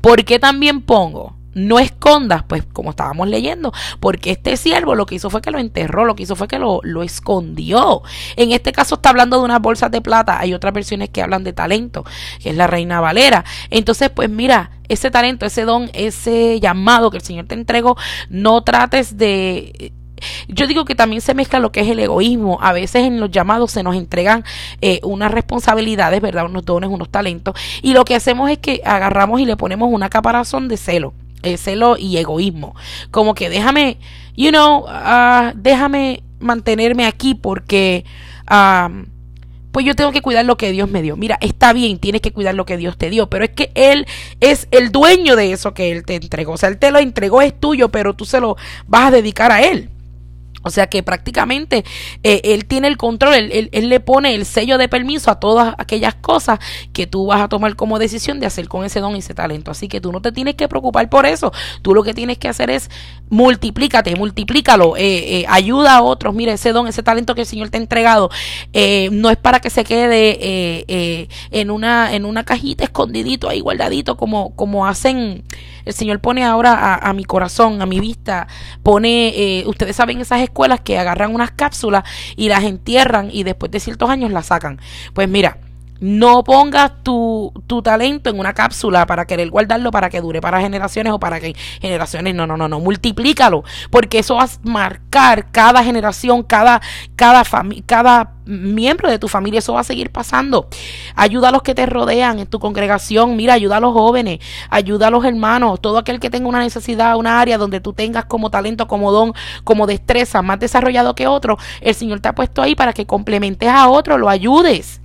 ¿por 0.00 0.24
qué 0.24 0.38
también 0.38 0.82
pongo? 0.82 1.35
No 1.56 1.78
escondas, 1.78 2.42
pues 2.46 2.64
como 2.70 2.90
estábamos 2.90 3.28
leyendo, 3.28 3.72
porque 3.98 4.30
este 4.30 4.58
siervo 4.58 4.94
lo 4.94 5.06
que 5.06 5.14
hizo 5.14 5.30
fue 5.30 5.40
que 5.40 5.50
lo 5.50 5.58
enterró, 5.58 6.04
lo 6.04 6.14
que 6.14 6.24
hizo 6.24 6.36
fue 6.36 6.48
que 6.48 6.58
lo, 6.58 6.80
lo 6.82 7.02
escondió. 7.02 8.02
En 8.36 8.52
este 8.52 8.72
caso 8.72 8.96
está 8.96 9.08
hablando 9.08 9.38
de 9.38 9.44
unas 9.44 9.62
bolsas 9.62 9.90
de 9.90 10.02
plata, 10.02 10.38
hay 10.38 10.52
otras 10.52 10.74
versiones 10.74 11.08
que 11.08 11.22
hablan 11.22 11.44
de 11.44 11.54
talento, 11.54 12.04
que 12.42 12.50
es 12.50 12.56
la 12.56 12.66
reina 12.66 13.00
Valera. 13.00 13.46
Entonces, 13.70 14.10
pues 14.10 14.28
mira, 14.28 14.70
ese 14.88 15.10
talento, 15.10 15.46
ese 15.46 15.62
don, 15.62 15.90
ese 15.94 16.60
llamado 16.60 17.10
que 17.10 17.16
el 17.16 17.22
Señor 17.22 17.46
te 17.46 17.54
entregó, 17.54 17.96
no 18.28 18.62
trates 18.62 19.16
de 19.16 19.92
yo 20.48 20.66
digo 20.66 20.84
que 20.84 20.94
también 20.94 21.20
se 21.20 21.34
mezcla 21.34 21.58
lo 21.58 21.72
que 21.72 21.80
es 21.80 21.88
el 21.88 21.98
egoísmo. 21.98 22.58
A 22.62 22.72
veces 22.72 23.04
en 23.04 23.20
los 23.20 23.30
llamados 23.30 23.72
se 23.72 23.82
nos 23.82 23.96
entregan 23.96 24.44
eh, 24.80 25.00
unas 25.02 25.30
responsabilidades, 25.30 26.20
¿verdad? 26.22 26.46
Unos 26.46 26.64
dones, 26.64 26.88
unos 26.90 27.10
talentos. 27.10 27.54
Y 27.82 27.92
lo 27.92 28.04
que 28.04 28.14
hacemos 28.14 28.50
es 28.50 28.58
que 28.58 28.80
agarramos 28.84 29.40
y 29.40 29.44
le 29.44 29.56
ponemos 29.56 29.90
una 29.92 30.08
caparazón 30.08 30.68
de 30.68 30.78
celo. 30.78 31.12
Eh, 31.46 31.56
celo 31.56 31.96
y 31.96 32.16
egoísmo. 32.16 32.74
Como 33.12 33.34
que 33.34 33.48
déjame, 33.48 33.98
you 34.36 34.50
know, 34.50 34.84
uh, 34.84 35.52
déjame 35.54 36.22
mantenerme 36.40 37.06
aquí 37.06 37.34
porque... 37.34 38.04
Um, 38.50 39.06
pues 39.70 39.84
yo 39.84 39.94
tengo 39.94 40.10
que 40.10 40.22
cuidar 40.22 40.46
lo 40.46 40.56
que 40.56 40.72
Dios 40.72 40.88
me 40.88 41.02
dio. 41.02 41.18
Mira, 41.18 41.36
está 41.42 41.74
bien, 41.74 41.98
tienes 41.98 42.22
que 42.22 42.32
cuidar 42.32 42.54
lo 42.54 42.64
que 42.64 42.78
Dios 42.78 42.96
te 42.96 43.10
dio, 43.10 43.28
pero 43.28 43.44
es 43.44 43.50
que 43.50 43.72
Él 43.74 44.06
es 44.40 44.68
el 44.70 44.90
dueño 44.90 45.36
de 45.36 45.52
eso 45.52 45.74
que 45.74 45.92
Él 45.92 46.02
te 46.02 46.14
entregó. 46.14 46.52
O 46.52 46.56
sea, 46.56 46.70
Él 46.70 46.78
te 46.78 46.90
lo 46.90 46.98
entregó, 46.98 47.42
es 47.42 47.52
tuyo, 47.60 47.90
pero 47.90 48.14
tú 48.14 48.24
se 48.24 48.40
lo 48.40 48.56
vas 48.86 49.08
a 49.08 49.10
dedicar 49.10 49.52
a 49.52 49.62
Él. 49.62 49.90
O 50.66 50.70
sea 50.70 50.88
que 50.88 51.04
prácticamente 51.04 51.84
eh, 52.24 52.40
él 52.42 52.66
tiene 52.66 52.88
el 52.88 52.96
control, 52.96 53.34
él, 53.34 53.70
le 53.72 54.00
pone 54.00 54.34
el 54.34 54.44
sello 54.44 54.78
de 54.78 54.88
permiso 54.88 55.30
a 55.30 55.38
todas 55.38 55.74
aquellas 55.78 56.16
cosas 56.16 56.58
que 56.92 57.06
tú 57.06 57.26
vas 57.26 57.40
a 57.40 57.48
tomar 57.48 57.76
como 57.76 58.00
decisión 58.00 58.40
de 58.40 58.46
hacer 58.46 58.66
con 58.66 58.84
ese 58.84 58.98
don 58.98 59.14
y 59.14 59.20
ese 59.20 59.32
talento. 59.32 59.70
Así 59.70 59.86
que 59.86 60.00
tú 60.00 60.10
no 60.10 60.20
te 60.20 60.32
tienes 60.32 60.56
que 60.56 60.66
preocupar 60.66 61.08
por 61.08 61.24
eso. 61.24 61.52
Tú 61.82 61.94
lo 61.94 62.02
que 62.02 62.14
tienes 62.14 62.38
que 62.38 62.48
hacer 62.48 62.70
es 62.70 62.90
multiplícate, 63.30 64.16
multiplícalo, 64.16 64.96
eh, 64.96 65.40
eh, 65.40 65.44
ayuda 65.48 65.96
a 65.96 66.02
otros. 66.02 66.34
Mira, 66.34 66.52
ese 66.52 66.72
don, 66.72 66.88
ese 66.88 67.04
talento 67.04 67.36
que 67.36 67.42
el 67.42 67.46
Señor 67.46 67.70
te 67.70 67.78
ha 67.78 67.80
entregado, 67.80 68.28
no 69.12 69.30
es 69.30 69.36
para 69.36 69.60
que 69.60 69.70
se 69.70 69.84
quede 69.84 70.84
en, 71.52 71.70
una, 71.70 72.12
en 72.12 72.24
una 72.24 72.44
cajita 72.44 72.82
escondidito 72.82 73.48
ahí 73.48 73.60
guardadito 73.60 74.16
como, 74.16 74.54
como 74.56 74.86
hacen 74.86 75.44
el 75.84 75.92
Señor 75.92 76.18
pone 76.18 76.42
ahora 76.44 76.96
a, 76.96 77.12
mi 77.12 77.24
corazón, 77.24 77.80
a 77.80 77.86
mi 77.86 78.00
vista, 78.00 78.48
pone, 78.82 79.62
ustedes 79.66 79.94
saben 79.94 80.20
esas 80.20 80.40
escuelas 80.56 80.80
que 80.80 80.98
agarran 80.98 81.34
unas 81.34 81.50
cápsulas 81.50 82.04
y 82.34 82.48
las 82.48 82.64
entierran 82.64 83.28
y 83.30 83.42
después 83.42 83.70
de 83.70 83.78
ciertos 83.78 84.08
años 84.08 84.32
las 84.32 84.46
sacan. 84.46 84.80
Pues 85.12 85.28
mira, 85.28 85.58
no 86.00 86.44
pongas 86.44 86.92
tu, 87.02 87.52
tu, 87.66 87.82
talento 87.82 88.30
en 88.30 88.38
una 88.38 88.52
cápsula 88.52 89.06
para 89.06 89.26
querer 89.26 89.50
guardarlo 89.50 89.90
para 89.90 90.10
que 90.10 90.20
dure 90.20 90.40
para 90.40 90.60
generaciones 90.60 91.12
o 91.12 91.18
para 91.18 91.40
que 91.40 91.54
generaciones. 91.80 92.34
No, 92.34 92.46
no, 92.46 92.56
no, 92.56 92.68
no. 92.68 92.80
Multiplícalo. 92.80 93.64
Porque 93.90 94.18
eso 94.18 94.36
va 94.36 94.44
a 94.44 94.48
marcar 94.62 95.50
cada 95.50 95.82
generación, 95.82 96.42
cada, 96.42 96.80
cada, 97.14 97.42
cada 97.86 98.32
miembro 98.44 99.10
de 99.10 99.18
tu 99.18 99.28
familia. 99.28 99.58
Eso 99.58 99.74
va 99.74 99.80
a 99.80 99.84
seguir 99.84 100.10
pasando. 100.10 100.68
Ayuda 101.14 101.48
a 101.48 101.52
los 101.52 101.62
que 101.62 101.74
te 101.74 101.86
rodean 101.86 102.38
en 102.38 102.46
tu 102.46 102.58
congregación. 102.58 103.36
Mira, 103.36 103.54
ayuda 103.54 103.78
a 103.78 103.80
los 103.80 103.92
jóvenes. 103.92 104.40
Ayuda 104.70 105.08
a 105.08 105.10
los 105.10 105.24
hermanos. 105.24 105.80
Todo 105.80 105.98
aquel 105.98 106.20
que 106.20 106.30
tenga 106.30 106.48
una 106.48 106.60
necesidad, 106.60 107.16
una 107.16 107.40
área 107.40 107.58
donde 107.58 107.80
tú 107.80 107.92
tengas 107.92 108.24
como 108.26 108.50
talento, 108.50 108.86
como 108.86 109.12
don, 109.12 109.32
como 109.64 109.86
destreza 109.86 110.42
más 110.42 110.58
desarrollado 110.58 111.14
que 111.14 111.26
otro. 111.26 111.58
El 111.80 111.94
Señor 111.94 112.20
te 112.20 112.28
ha 112.28 112.34
puesto 112.34 112.62
ahí 112.62 112.74
para 112.74 112.92
que 112.92 113.06
complementes 113.06 113.68
a 113.68 113.88
otro, 113.88 114.18
lo 114.18 114.28
ayudes. 114.28 115.00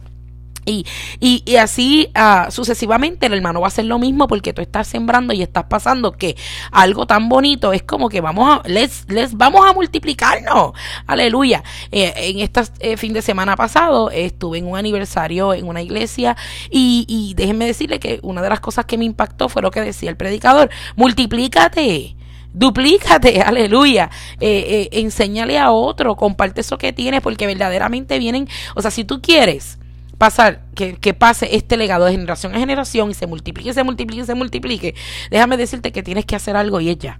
Y, 0.66 0.86
y, 1.20 1.56
así 1.56 2.10
ah, 2.14 2.48
sucesivamente 2.52 3.26
el 3.26 3.34
hermano 3.34 3.62
va 3.62 3.68
a 3.68 3.70
hacer 3.70 3.86
lo 3.86 3.98
mismo 3.98 4.28
porque 4.28 4.54
tú 4.54 4.62
estás 4.62 4.88
sembrando 4.88 5.34
y 5.34 5.42
estás 5.42 5.66
pasando 5.66 6.12
que 6.12 6.36
algo 6.72 7.08
tan 7.08 7.30
bonito 7.30 7.74
es 7.74 7.82
como 7.82 8.10
que 8.10 8.22
vamos 8.22 8.60
a, 8.60 8.68
les, 8.68 9.10
les 9.10 9.36
vamos 9.36 9.68
a 9.68 9.74
multiplicarnos. 9.74 10.74
Aleluya. 11.08 11.64
Eh, 11.92 12.14
en 12.16 12.40
este 12.40 12.98
fin 12.98 13.14
de 13.14 13.22
semana 13.22 13.56
pasado 13.56 14.12
estuve 14.12 14.60
en 14.60 14.68
un 14.68 14.78
aniversario 14.78 15.54
en 15.54 15.68
una 15.68 15.82
iglesia 15.82 16.38
y, 16.70 17.06
y 17.08 17.34
déjenme 17.34 17.66
decirle 17.66 18.00
que 18.00 18.20
una 18.22 18.42
de 18.42 18.50
las 18.50 18.60
cosas 18.60 18.86
que 18.86 18.98
me 18.98 19.06
impactó 19.06 19.50
fue 19.50 19.62
lo 19.62 19.72
que 19.72 19.82
decía 19.82 20.10
el 20.10 20.18
predicador. 20.18 20.70
Multiplícate 20.96 22.16
duplícate, 22.54 23.42
aleluya, 23.46 24.10
eh, 24.40 24.90
eh, 24.92 25.00
enséñale 25.00 25.58
a 25.58 25.72
otro, 25.72 26.16
comparte 26.16 26.62
eso 26.62 26.78
que 26.78 26.94
tienes, 26.94 27.22
porque 27.22 27.48
verdaderamente 27.48 28.20
vienen, 28.20 28.48
o 28.76 28.82
sea, 28.82 28.92
si 28.92 29.04
tú 29.04 29.22
quieres 29.22 29.78
pasar, 30.22 30.62
que, 30.76 30.98
que, 30.98 31.16
pase 31.16 31.56
este 31.56 31.78
legado 31.78 32.06
de 32.06 32.12
generación 32.12 32.54
a 32.54 32.60
generación 32.60 33.10
y 33.10 33.16
se 33.16 33.26
multiplique, 33.26 33.74
se 33.74 33.84
multiplique, 33.84 34.24
se 34.24 34.36
multiplique, 34.36 34.94
déjame 35.32 35.58
decirte 35.58 35.92
que 35.92 36.04
tienes 36.04 36.28
que 36.28 36.36
hacer 36.36 36.56
algo 36.56 36.80
y 36.80 36.90
es 36.90 37.00
ya. 37.00 37.20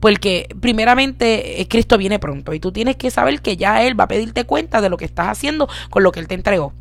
Porque 0.00 0.54
primeramente 0.60 1.62
eh, 1.62 1.66
Cristo 1.66 1.96
viene 1.96 2.18
pronto 2.18 2.52
y 2.52 2.60
tú 2.60 2.70
tienes 2.70 2.96
que 2.96 3.10
saber 3.10 3.40
que 3.40 3.56
ya 3.56 3.82
Él 3.82 3.98
va 3.98 4.04
a 4.04 4.08
pedirte 4.08 4.44
cuenta 4.44 4.82
de 4.82 4.90
lo 4.90 4.98
que 4.98 5.06
estás 5.06 5.28
haciendo 5.28 5.66
con 5.88 6.02
lo 6.02 6.12
que 6.12 6.20
Él 6.20 6.28
te 6.28 6.34
entregó. 6.34 6.74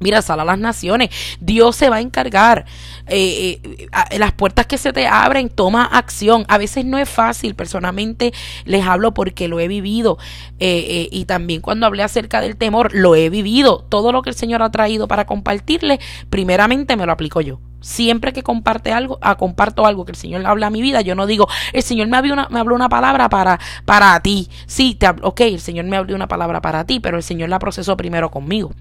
Mira, 0.00 0.22
sal 0.22 0.40
a 0.40 0.44
las 0.44 0.58
naciones. 0.58 1.10
Dios 1.40 1.76
se 1.76 1.90
va 1.90 1.96
a 1.96 2.00
encargar. 2.00 2.66
Eh, 3.08 3.60
eh, 3.62 4.18
las 4.18 4.32
puertas 4.32 4.66
que 4.66 4.78
se 4.78 4.92
te 4.92 5.06
abren, 5.06 5.48
toma 5.48 5.84
acción. 5.84 6.44
A 6.48 6.58
veces 6.58 6.84
no 6.84 6.98
es 6.98 7.08
fácil. 7.08 7.54
Personalmente 7.54 8.32
les 8.64 8.86
hablo 8.86 9.14
porque 9.14 9.48
lo 9.48 9.60
he 9.60 9.68
vivido. 9.68 10.18
Eh, 10.60 11.08
y 11.10 11.24
también 11.24 11.60
cuando 11.60 11.86
hablé 11.86 12.02
acerca 12.02 12.40
del 12.40 12.56
temor, 12.56 12.94
lo 12.94 13.14
he 13.16 13.30
vivido. 13.30 13.84
Todo 13.88 14.12
lo 14.12 14.22
que 14.22 14.30
el 14.30 14.36
Señor 14.36 14.62
ha 14.62 14.70
traído 14.70 15.08
para 15.08 15.26
compartirle, 15.26 16.00
primeramente 16.30 16.96
me 16.96 17.06
lo 17.06 17.12
aplico 17.12 17.40
yo. 17.40 17.60
Siempre 17.80 18.32
que 18.32 18.42
comparte 18.42 18.92
algo, 18.92 19.18
ah, 19.22 19.36
comparto 19.36 19.86
algo 19.86 20.04
que 20.04 20.10
el 20.10 20.16
Señor 20.16 20.44
habla 20.46 20.66
a 20.66 20.70
mi 20.70 20.82
vida, 20.82 21.00
yo 21.00 21.14
no 21.14 21.26
digo, 21.26 21.48
el 21.72 21.82
Señor 21.84 22.08
me, 22.08 22.16
habló 22.16 22.32
una, 22.32 22.48
me 22.48 22.58
habló 22.58 22.74
una 22.74 22.88
palabra 22.88 23.28
para, 23.28 23.60
para 23.84 24.18
ti. 24.20 24.48
Sí, 24.66 24.96
te, 24.96 25.08
ok, 25.08 25.40
el 25.42 25.60
Señor 25.60 25.84
me 25.84 25.96
habló 25.96 26.16
una 26.16 26.26
palabra 26.26 26.60
para 26.60 26.84
ti, 26.84 26.98
pero 26.98 27.16
el 27.16 27.22
Señor 27.22 27.50
la 27.50 27.60
procesó 27.60 27.96
primero 27.96 28.30
conmigo 28.30 28.72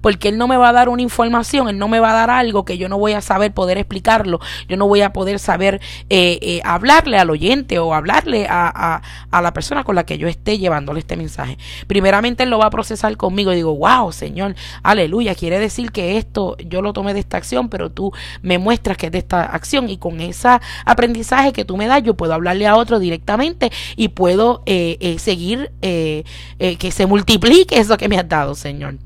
porque 0.00 0.28
Él 0.28 0.38
no 0.38 0.48
me 0.48 0.56
va 0.56 0.68
a 0.68 0.72
dar 0.72 0.88
una 0.88 1.02
información, 1.02 1.68
Él 1.68 1.78
no 1.78 1.88
me 1.88 2.00
va 2.00 2.10
a 2.10 2.14
dar 2.14 2.30
algo 2.30 2.64
que 2.64 2.78
yo 2.78 2.88
no 2.88 2.98
voy 2.98 3.12
a 3.12 3.20
saber 3.20 3.52
poder 3.52 3.78
explicarlo, 3.78 4.40
yo 4.68 4.76
no 4.76 4.86
voy 4.86 5.02
a 5.02 5.12
poder 5.12 5.38
saber 5.38 5.80
eh, 6.10 6.38
eh, 6.42 6.60
hablarle 6.64 7.18
al 7.18 7.30
oyente 7.30 7.78
o 7.78 7.94
hablarle 7.94 8.46
a, 8.48 9.02
a, 9.30 9.42
la 9.42 9.52
persona 9.52 9.84
con 9.84 9.94
la 9.94 10.04
que 10.04 10.18
yo 10.18 10.28
esté 10.28 10.58
llevándole 10.58 11.00
este 11.00 11.16
mensaje. 11.16 11.58
Primeramente 11.86 12.44
Él 12.44 12.50
lo 12.50 12.58
va 12.58 12.66
a 12.66 12.70
procesar 12.70 13.16
conmigo 13.16 13.52
y 13.52 13.56
digo, 13.56 13.76
wow, 13.76 14.12
Señor, 14.12 14.54
aleluya, 14.82 15.34
quiere 15.34 15.58
decir 15.58 15.92
que 15.92 16.16
esto 16.16 16.56
yo 16.58 16.82
lo 16.82 16.92
tomé 16.92 17.14
de 17.14 17.20
esta 17.20 17.36
acción, 17.36 17.68
pero 17.68 17.90
tú 17.90 18.12
me 18.42 18.58
muestras 18.58 18.96
que 18.96 19.06
es 19.06 19.12
de 19.12 19.18
esta 19.18 19.44
acción 19.44 19.88
y 19.90 19.98
con 19.98 20.20
ese 20.20 20.48
aprendizaje 20.84 21.52
que 21.52 21.64
tú 21.64 21.76
me 21.76 21.86
das 21.86 22.02
yo 22.02 22.14
puedo 22.14 22.34
hablarle 22.34 22.66
a 22.66 22.76
otro 22.76 22.98
directamente 22.98 23.70
y 23.96 24.08
puedo 24.08 24.62
eh, 24.66 25.16
seguir 25.18 25.70
que 25.80 26.90
se 26.90 27.06
multiplique 27.06 27.78
eso 27.78 27.96
que 27.96 28.08
me 28.08 28.18
has 28.18 28.28
dado, 28.28 28.54
Señor. 28.54 28.96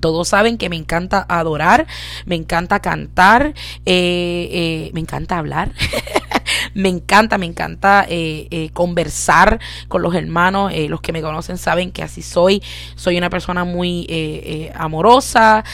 Todos 0.00 0.28
saben 0.28 0.58
que 0.58 0.68
me 0.68 0.76
encanta 0.76 1.24
adorar, 1.28 1.86
me 2.24 2.34
encanta 2.34 2.80
cantar, 2.80 3.54
eh, 3.86 4.48
eh, 4.50 4.90
me 4.92 5.00
encanta 5.00 5.38
hablar. 5.38 5.72
me 6.74 6.88
encanta, 6.88 7.38
me 7.38 7.46
encanta 7.46 8.04
eh, 8.08 8.70
conversar 8.72 9.60
con 9.88 10.02
los 10.02 10.14
hermanos. 10.14 10.72
Los 10.88 11.00
que 11.00 11.12
me 11.12 11.22
conocen 11.22 11.56
saben 11.56 11.92
que 11.92 12.02
así 12.02 12.22
soy. 12.22 12.62
Soy 12.96 13.16
una 13.16 13.30
persona 13.30 13.64
muy 13.64 14.72
amorosa, 14.74 15.64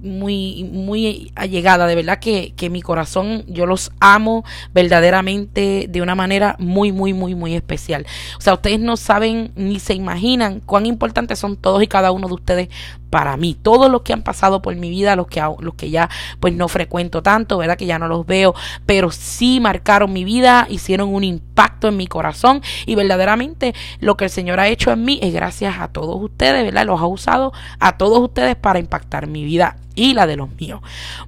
muy, 0.00 0.64
muy 0.64 1.32
allegada. 1.34 1.86
De 1.86 1.94
verdad 1.94 2.18
que, 2.20 2.52
que 2.56 2.70
mi 2.70 2.82
corazón, 2.82 3.44
yo 3.48 3.66
los 3.66 3.90
amo 4.00 4.44
verdaderamente 4.72 5.86
de 5.88 6.02
una 6.02 6.14
manera 6.14 6.56
muy, 6.58 6.92
muy, 6.92 7.12
muy, 7.14 7.34
muy 7.34 7.54
especial. 7.54 8.06
O 8.38 8.40
sea, 8.40 8.54
ustedes 8.54 8.80
no 8.80 8.96
saben 8.96 9.52
ni 9.56 9.80
se 9.80 9.94
imaginan 9.94 10.60
cuán 10.60 10.86
importantes 10.86 11.38
son 11.38 11.56
todos 11.56 11.82
y 11.82 11.86
cada 11.86 12.12
uno 12.12 12.28
de 12.28 12.34
ustedes 12.34 12.68
para 13.10 13.36
mí. 13.36 13.56
Todos 13.60 13.90
los 13.90 14.02
que 14.02 14.12
han 14.12 14.22
pasado 14.22 14.62
por 14.62 14.74
mi 14.76 14.90
vida, 14.90 15.16
los 15.16 15.26
que, 15.26 15.42
los 15.60 15.74
que 15.74 15.90
ya 15.90 16.08
pues 16.40 16.54
no 16.54 16.68
frecuento 16.68 17.22
tanto, 17.22 17.58
¿verdad? 17.58 17.76
Que 17.76 17.86
ya 17.86 17.98
no 17.98 18.08
los 18.08 18.26
veo, 18.26 18.54
pero 18.86 19.10
sí 19.10 19.60
marcaron 19.60 20.12
mi 20.12 20.24
vida, 20.24 20.66
hicieron 20.68 21.14
un 21.14 21.24
impacto 21.24 21.88
en 21.88 21.96
mi 21.96 22.06
corazón 22.06 22.62
y 22.86 22.94
verdaderamente 22.94 23.74
lo 24.00 24.16
que 24.16 24.24
el 24.24 24.30
Señor 24.30 24.60
ha 24.60 24.68
hecho 24.68 24.90
en 24.92 25.04
mí 25.04 25.18
es 25.22 25.32
gracias 25.32 25.78
a 25.78 25.88
todos 25.88 26.20
ustedes, 26.20 26.64
¿verdad? 26.64 26.86
Los 26.86 27.00
ha 27.00 27.06
usado 27.06 27.52
a 27.80 27.96
todos 27.96 28.20
ustedes 28.20 28.56
para 28.56 28.78
impactar 28.78 29.26
mi 29.26 29.44
vida 29.44 29.76
y 29.94 30.14
la 30.14 30.26
de 30.26 30.36
los 30.36 30.48
míos. 30.60 30.80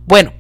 Bueno, 0.07 0.33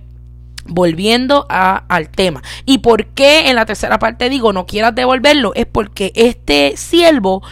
volviendo 0.67 1.47
al 1.49 2.09
tema. 2.11 2.43
¿Y 2.65 2.79
por 2.79 3.07
qué 3.07 3.49
en 3.51 3.57
la 3.57 3.67
tercera 3.67 3.99
parte 3.99 4.29
digo 4.29 4.53
no 4.53 4.67
quieras 4.67 4.95
devolverlo? 4.95 5.53
Es 5.55 5.67
porque 5.67 6.13
este 6.15 6.75
siervo 6.77 7.43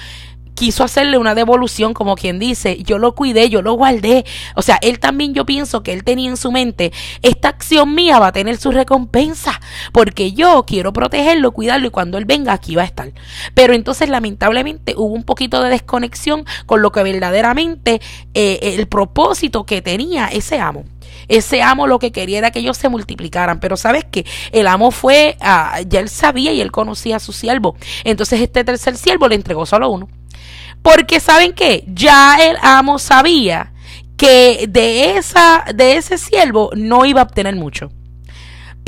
quiso 0.58 0.82
hacerle 0.82 1.18
una 1.18 1.36
devolución, 1.36 1.94
como 1.94 2.16
quien 2.16 2.40
dice, 2.40 2.82
yo 2.82 2.98
lo 2.98 3.14
cuidé, 3.14 3.48
yo 3.48 3.62
lo 3.62 3.74
guardé. 3.74 4.24
O 4.56 4.62
sea, 4.62 4.76
él 4.82 4.98
también 4.98 5.32
yo 5.32 5.46
pienso 5.46 5.84
que 5.84 5.92
él 5.92 6.02
tenía 6.02 6.28
en 6.28 6.36
su 6.36 6.50
mente, 6.50 6.92
esta 7.22 7.48
acción 7.48 7.94
mía 7.94 8.18
va 8.18 8.26
a 8.26 8.32
tener 8.32 8.56
su 8.56 8.72
recompensa, 8.72 9.60
porque 9.92 10.32
yo 10.32 10.64
quiero 10.66 10.92
protegerlo, 10.92 11.52
cuidarlo 11.52 11.86
y 11.86 11.90
cuando 11.90 12.18
él 12.18 12.24
venga 12.24 12.52
aquí 12.52 12.74
va 12.74 12.82
a 12.82 12.86
estar. 12.86 13.12
Pero 13.54 13.72
entonces 13.72 14.08
lamentablemente 14.08 14.94
hubo 14.96 15.14
un 15.14 15.22
poquito 15.22 15.62
de 15.62 15.70
desconexión 15.70 16.44
con 16.66 16.82
lo 16.82 16.90
que 16.90 17.04
verdaderamente 17.04 18.00
eh, 18.34 18.58
el 18.60 18.88
propósito 18.88 19.64
que 19.64 19.80
tenía 19.80 20.26
ese 20.26 20.58
amo. 20.58 20.86
Ese 21.28 21.62
amo 21.62 21.86
lo 21.86 22.00
que 22.00 22.10
quería 22.10 22.38
era 22.38 22.50
que 22.50 22.58
ellos 22.58 22.76
se 22.76 22.88
multiplicaran, 22.88 23.60
pero 23.60 23.76
sabes 23.76 24.04
que 24.10 24.26
el 24.50 24.66
amo 24.66 24.90
fue, 24.90 25.36
ya 25.40 26.00
él 26.00 26.08
sabía 26.08 26.52
y 26.52 26.60
él 26.60 26.72
conocía 26.72 27.16
a 27.16 27.20
su 27.20 27.32
siervo. 27.32 27.76
Entonces 28.02 28.40
este 28.40 28.64
tercer 28.64 28.96
siervo 28.96 29.28
le 29.28 29.36
entregó 29.36 29.64
solo 29.64 29.88
uno. 29.88 30.08
Porque 30.82 31.20
saben 31.20 31.52
que 31.52 31.84
ya 31.86 32.38
el 32.40 32.56
amo 32.62 32.98
sabía 32.98 33.72
que 34.16 34.66
de 34.68 35.16
esa 35.16 35.64
de 35.74 35.96
ese 35.96 36.18
siervo 36.18 36.70
no 36.74 37.04
iba 37.06 37.20
a 37.20 37.24
obtener 37.24 37.56
mucho. 37.56 37.90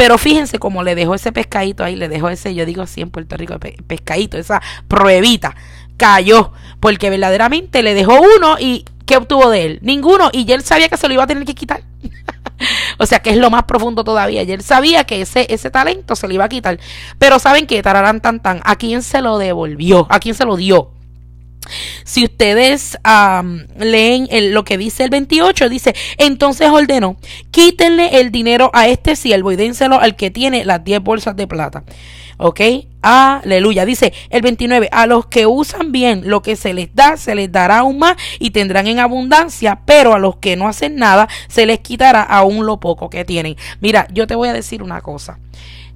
Pero 0.00 0.16
fíjense 0.16 0.59
cómo 0.59 0.82
le 0.82 0.94
dejó 0.94 1.14
ese 1.14 1.30
pescadito 1.30 1.85
ahí, 1.85 1.94
le 1.94 2.09
dejó 2.09 2.30
ese, 2.30 2.54
yo 2.54 2.64
digo 2.64 2.80
así 2.80 3.02
en 3.02 3.11
Puerto 3.11 3.37
Rico, 3.37 3.59
pescadito, 3.87 4.38
esa 4.38 4.62
pruebita. 4.88 5.54
Cayó, 5.99 6.52
porque 6.80 7.11
verdaderamente 7.11 7.82
le 7.82 7.92
dejó 7.92 8.18
uno 8.18 8.56
y 8.59 8.87
¿qué 9.04 9.18
obtuvo 9.18 9.50
de 9.50 9.66
él? 9.66 9.78
Ninguno. 9.82 10.30
Y 10.32 10.47
ya 10.47 10.54
él 10.54 10.62
sabía 10.62 10.88
que 10.88 10.97
se 10.97 11.06
lo 11.06 11.12
iba 11.12 11.25
a 11.25 11.26
tener 11.26 11.44
que 11.44 11.54
quitar. 11.54 11.82
o 12.99 13.04
sea 13.04 13.18
que 13.18 13.28
es 13.28 13.37
lo 13.37 13.50
más 13.50 13.64
profundo 13.64 14.02
todavía. 14.02 14.42
Y 14.42 14.50
él 14.50 14.62
sabía 14.62 15.04
que 15.04 15.20
ese, 15.20 15.47
ese 15.52 15.70
talento 15.70 16.16
se 16.16 16.26
le 16.28 16.35
iba 16.35 16.44
a 16.44 16.49
quitar. 16.49 16.80
Pero 17.18 17.38
¿saben 17.38 17.66
qué? 17.66 17.82
Tararán 17.82 18.23
tan 18.23 18.40
tan. 18.40 18.62
¿A 18.64 18.76
quién 18.76 19.02
se 19.02 19.20
lo 19.20 19.37
devolvió? 19.37 20.06
¿A 20.09 20.18
quién 20.18 20.35
se 20.35 20.47
lo 20.47 20.56
dio? 20.56 20.92
Si 22.05 22.25
ustedes 22.25 22.99
leen 23.79 24.29
lo 24.52 24.64
que 24.64 24.79
dice 24.79 25.05
el 25.05 25.11
28, 25.11 25.69
dice, 25.69 25.95
entonces 26.19 26.69
ordenó, 26.69 27.17
quítenle 27.50 28.21
el 28.21 28.31
dinero 28.31 28.71
a 28.73 28.88
este 28.88 29.17
siervo 29.17 29.52
y 29.52 29.57
dénselo 29.57 30.00
al 30.00 30.17
que 30.17 30.31
tiene 30.31 30.64
las 30.64 30.83
10 30.83 31.02
bolsas 31.02 31.37
de 31.37 31.47
plata. 31.47 31.85
¿Ok? 32.43 32.61
Aleluya. 33.02 33.85
Dice 33.85 34.14
el 34.31 34.40
29, 34.40 34.88
a 34.93 35.07
los 35.07 35.26
que 35.26 35.45
usan 35.45 35.93
bien 35.93 36.23
lo 36.25 36.40
que 36.40 36.57
se 36.57 36.73
les 36.73 36.95
da, 36.95 37.19
se 37.19 37.35
les 37.35 37.52
dará 37.52 37.81
aún 37.81 37.99
más 37.99 38.17
y 38.38 38.50
tendrán 38.50 38.87
en 38.87 38.99
abundancia, 38.99 39.81
pero 39.85 40.14
a 40.14 40.19
los 40.19 40.37
que 40.37 40.57
no 40.57 40.67
hacen 40.67 40.97
nada, 40.97 41.29
se 41.49 41.67
les 41.67 41.81
quitará 41.81 42.23
aún 42.23 42.64
lo 42.64 42.81
poco 42.81 43.11
que 43.11 43.26
tienen. 43.26 43.57
Mira, 43.81 44.09
yo 44.11 44.26
te 44.26 44.37
voy 44.37 44.49
a 44.49 44.55
decir 44.55 44.83
una 44.83 45.02
cosa. 45.02 45.38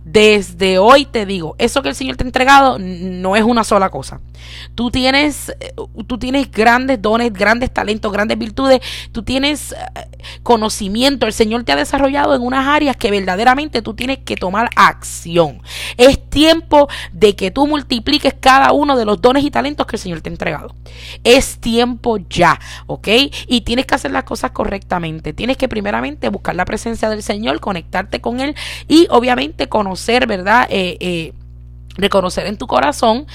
Desde 0.04 0.78
hoy 0.78 1.06
te 1.06 1.24
digo, 1.24 1.56
eso 1.58 1.82
que 1.82 1.88
el 1.88 1.94
Señor 1.94 2.16
te 2.16 2.24
ha 2.24 2.26
entregado 2.26 2.78
no 2.78 3.36
es 3.36 3.42
una 3.42 3.64
sola 3.64 3.88
cosa. 3.88 4.20
Tú 4.74 4.90
tienes, 4.90 5.48
eh, 5.60 5.72
tú 6.06 6.18
tienes 6.18 6.50
grandes 6.50 7.00
dones, 7.00 7.32
grandes 7.32 7.72
talentos, 7.72 8.12
grandes 8.12 8.38
virtudes, 8.38 8.80
tú 9.12 9.22
tienes 9.22 9.72
eh, 9.72 9.76
conocimiento. 10.42 11.26
El 11.26 11.32
Señor 11.32 11.64
te 11.64 11.72
ha 11.72 11.76
desarrollado 11.76 12.34
en 12.34 12.42
unas 12.42 12.66
áreas 12.66 12.96
que 12.96 13.10
verdaderamente 13.10 13.80
tú 13.80 13.94
tienes 13.94 14.18
que 14.18 14.36
tomar 14.36 14.68
acción. 14.76 15.62
Tiempo 16.34 16.88
de 17.12 17.36
que 17.36 17.52
tú 17.52 17.68
multipliques 17.68 18.34
cada 18.38 18.72
uno 18.72 18.96
de 18.96 19.04
los 19.04 19.22
dones 19.22 19.44
y 19.44 19.52
talentos 19.52 19.86
que 19.86 19.94
el 19.94 20.02
Señor 20.02 20.20
te 20.20 20.28
ha 20.28 20.32
entregado. 20.32 20.74
Es 21.22 21.60
tiempo 21.60 22.18
ya, 22.28 22.58
¿ok? 22.86 23.08
Y 23.46 23.60
tienes 23.60 23.86
que 23.86 23.94
hacer 23.94 24.10
las 24.10 24.24
cosas 24.24 24.50
correctamente. 24.50 25.32
Tienes 25.32 25.56
que 25.56 25.68
primeramente 25.68 26.28
buscar 26.28 26.56
la 26.56 26.64
presencia 26.64 27.08
del 27.08 27.22
Señor, 27.22 27.60
conectarte 27.60 28.20
con 28.20 28.40
Él 28.40 28.56
y 28.88 29.06
obviamente 29.10 29.68
conocer 29.68 30.26
¿verdad? 30.26 30.66
Eh, 30.70 30.96
eh, 31.00 31.32
reconocer 31.96 32.46
en 32.46 32.58
tu 32.58 32.66
corazón 32.66 33.26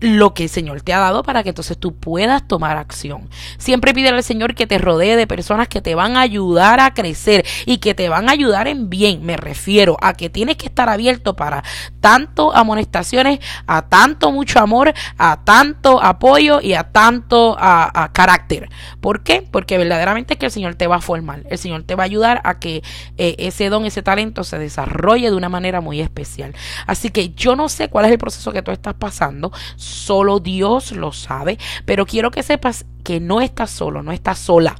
lo 0.00 0.34
que 0.34 0.44
el 0.44 0.48
Señor 0.48 0.82
te 0.82 0.92
ha 0.92 0.98
dado 0.98 1.22
para 1.22 1.42
que 1.42 1.50
entonces 1.50 1.78
tú 1.78 1.94
puedas 1.94 2.46
tomar 2.46 2.76
acción. 2.76 3.28
Siempre 3.58 3.94
pide 3.94 4.08
al 4.08 4.22
Señor 4.22 4.54
que 4.54 4.66
te 4.66 4.78
rodee 4.78 5.16
de 5.16 5.26
personas 5.26 5.68
que 5.68 5.80
te 5.80 5.94
van 5.94 6.16
a 6.16 6.20
ayudar 6.20 6.80
a 6.80 6.94
crecer 6.94 7.44
y 7.66 7.78
que 7.78 7.94
te 7.94 8.08
van 8.08 8.28
a 8.28 8.32
ayudar 8.32 8.68
en 8.68 8.90
bien. 8.90 9.24
Me 9.24 9.36
refiero 9.36 9.96
a 10.00 10.14
que 10.14 10.30
tienes 10.30 10.56
que 10.56 10.66
estar 10.66 10.88
abierto 10.88 11.34
para 11.36 11.64
tanto 12.00 12.54
amonestaciones, 12.54 13.40
a 13.66 13.88
tanto 13.88 14.30
mucho 14.32 14.60
amor, 14.60 14.92
a 15.18 15.44
tanto 15.44 16.02
apoyo 16.02 16.60
y 16.60 16.74
a 16.74 16.84
tanto 16.84 17.56
a, 17.58 18.10
carácter. 18.12 18.68
¿Por 19.00 19.22
qué? 19.22 19.46
Porque 19.50 19.78
verdaderamente 19.78 20.34
es 20.34 20.38
que 20.38 20.46
el 20.46 20.52
Señor 20.52 20.74
te 20.74 20.86
va 20.86 20.96
a 20.96 21.00
formar. 21.00 21.42
El 21.48 21.58
Señor 21.58 21.82
te 21.84 21.94
va 21.94 22.02
a 22.02 22.06
ayudar 22.06 22.40
a 22.44 22.58
que 22.58 22.82
eh, 23.16 23.36
ese 23.38 23.68
don, 23.70 23.84
ese 23.84 24.02
talento 24.02 24.44
se 24.44 24.58
desarrolle 24.58 25.30
de 25.30 25.36
una 25.36 25.48
manera 25.48 25.80
muy 25.80 26.00
especial. 26.00 26.54
Así 26.86 27.10
que 27.10 27.30
yo 27.30 27.56
no 27.56 27.68
sé 27.68 27.88
cuál 27.94 28.06
es 28.06 28.10
el 28.10 28.18
proceso 28.18 28.50
que 28.50 28.60
tú 28.60 28.72
estás 28.72 28.94
pasando, 28.94 29.52
solo 29.76 30.40
Dios 30.40 30.90
lo 30.90 31.12
sabe, 31.12 31.58
pero 31.84 32.06
quiero 32.06 32.32
que 32.32 32.42
sepas 32.42 32.86
que 33.04 33.20
no 33.20 33.40
estás 33.40 33.70
solo, 33.70 34.02
no 34.02 34.10
estás 34.10 34.40
sola. 34.40 34.74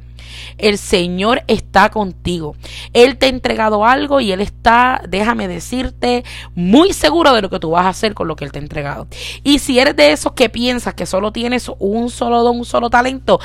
El 0.59 0.79
Señor 0.79 1.44
está 1.46 1.90
contigo. 1.90 2.57
Él 2.92 3.16
te 3.16 3.27
ha 3.27 3.29
entregado 3.29 3.85
algo 3.85 4.18
y 4.18 4.33
Él 4.33 4.40
está, 4.40 5.00
déjame 5.09 5.46
decirte, 5.46 6.24
muy 6.57 6.92
seguro 6.92 7.33
de 7.33 7.42
lo 7.42 7.50
que 7.50 7.61
tú 7.61 7.70
vas 7.70 7.87
a 7.87 7.90
hacer 7.90 8.14
con 8.14 8.27
lo 8.27 8.35
que 8.35 8.46
Él 8.46 8.50
te 8.50 8.59
ha 8.59 8.62
entregado. 8.62 9.07
Y 9.44 9.61
si 9.61 9.79
eres 9.79 9.94
de 9.94 10.11
esos 10.11 10.33
que 10.33 10.48
piensas 10.48 10.94
que 10.94 11.07
solo 11.07 11.31
tienes 11.31 11.70
un 11.79 12.11
solo 12.11 12.42
don, 12.42 12.59
un 12.59 12.64
solo 12.64 12.90
talento, 12.90 13.38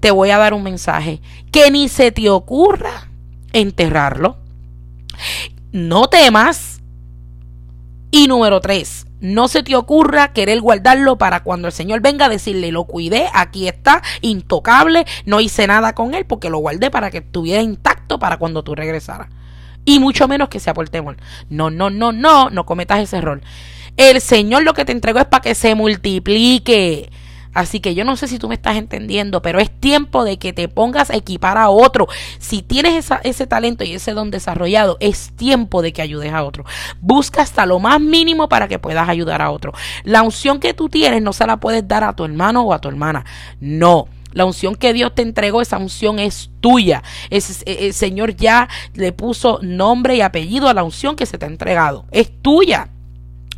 te 0.00 0.10
voy 0.10 0.28
a 0.28 0.36
dar 0.36 0.52
un 0.52 0.64
mensaje. 0.64 1.22
Que 1.50 1.70
ni 1.70 1.88
se 1.88 2.12
te 2.12 2.28
ocurra 2.28 3.08
enterrarlo. 3.54 4.36
No 5.72 6.08
temas 6.08 6.77
y 8.10 8.26
número 8.26 8.60
tres, 8.60 9.06
no 9.20 9.48
se 9.48 9.62
te 9.62 9.76
ocurra 9.76 10.32
querer 10.32 10.60
guardarlo 10.60 11.18
para 11.18 11.42
cuando 11.42 11.68
el 11.68 11.72
Señor 11.72 12.00
venga 12.00 12.26
a 12.26 12.28
decirle, 12.28 12.72
lo 12.72 12.84
cuidé, 12.84 13.28
aquí 13.34 13.68
está, 13.68 14.02
intocable, 14.22 15.04
no 15.26 15.40
hice 15.40 15.66
nada 15.66 15.94
con 15.94 16.14
él 16.14 16.24
porque 16.24 16.50
lo 16.50 16.58
guardé 16.58 16.90
para 16.90 17.10
que 17.10 17.18
estuviera 17.18 17.62
intacto 17.62 18.18
para 18.18 18.38
cuando 18.38 18.62
tú 18.62 18.74
regresaras. 18.74 19.28
Y 19.84 20.00
mucho 20.00 20.28
menos 20.28 20.48
que 20.48 20.60
sea 20.60 20.74
por 20.74 20.88
temor. 20.88 21.16
No, 21.48 21.70
no, 21.70 21.90
no, 21.90 22.12
no, 22.12 22.50
no 22.50 22.66
cometas 22.66 23.00
ese 23.00 23.16
error. 23.16 23.40
El 23.96 24.20
Señor 24.20 24.62
lo 24.62 24.74
que 24.74 24.84
te 24.84 24.92
entregó 24.92 25.18
es 25.18 25.24
para 25.26 25.40
que 25.40 25.54
se 25.54 25.74
multiplique. 25.74 27.10
Así 27.58 27.80
que 27.80 27.96
yo 27.96 28.04
no 28.04 28.14
sé 28.14 28.28
si 28.28 28.38
tú 28.38 28.46
me 28.46 28.54
estás 28.54 28.76
entendiendo, 28.76 29.42
pero 29.42 29.58
es 29.58 29.68
tiempo 29.68 30.22
de 30.22 30.38
que 30.38 30.52
te 30.52 30.68
pongas 30.68 31.10
a 31.10 31.16
equipar 31.16 31.58
a 31.58 31.70
otro. 31.70 32.06
Si 32.38 32.62
tienes 32.62 33.10
ese 33.24 33.46
talento 33.48 33.82
y 33.82 33.94
ese 33.94 34.12
don 34.12 34.30
desarrollado, 34.30 34.96
es 35.00 35.32
tiempo 35.34 35.82
de 35.82 35.92
que 35.92 36.00
ayudes 36.00 36.32
a 36.32 36.44
otro. 36.44 36.64
Busca 37.00 37.42
hasta 37.42 37.66
lo 37.66 37.80
más 37.80 38.00
mínimo 38.00 38.48
para 38.48 38.68
que 38.68 38.78
puedas 38.78 39.08
ayudar 39.08 39.42
a 39.42 39.50
otro. 39.50 39.72
La 40.04 40.22
unción 40.22 40.60
que 40.60 40.72
tú 40.72 40.88
tienes 40.88 41.20
no 41.20 41.32
se 41.32 41.48
la 41.48 41.56
puedes 41.56 41.88
dar 41.88 42.04
a 42.04 42.12
tu 42.12 42.24
hermano 42.24 42.62
o 42.62 42.72
a 42.72 42.80
tu 42.80 42.86
hermana. 42.86 43.24
No. 43.58 44.06
La 44.32 44.44
unción 44.44 44.76
que 44.76 44.92
Dios 44.92 45.12
te 45.16 45.22
entregó, 45.22 45.60
esa 45.60 45.78
unción 45.78 46.20
es 46.20 46.52
tuya. 46.60 47.02
E, 47.28 47.42
el 47.66 47.92
Señor 47.92 48.36
ya 48.36 48.68
le 48.94 49.10
puso 49.10 49.58
nombre 49.62 50.14
y 50.14 50.20
apellido 50.20 50.68
a 50.68 50.74
la 50.74 50.84
unción 50.84 51.16
que 51.16 51.26
se 51.26 51.38
te 51.38 51.46
ha 51.46 51.48
entregado. 51.48 52.04
Es 52.12 52.30
tuya. 52.40 52.90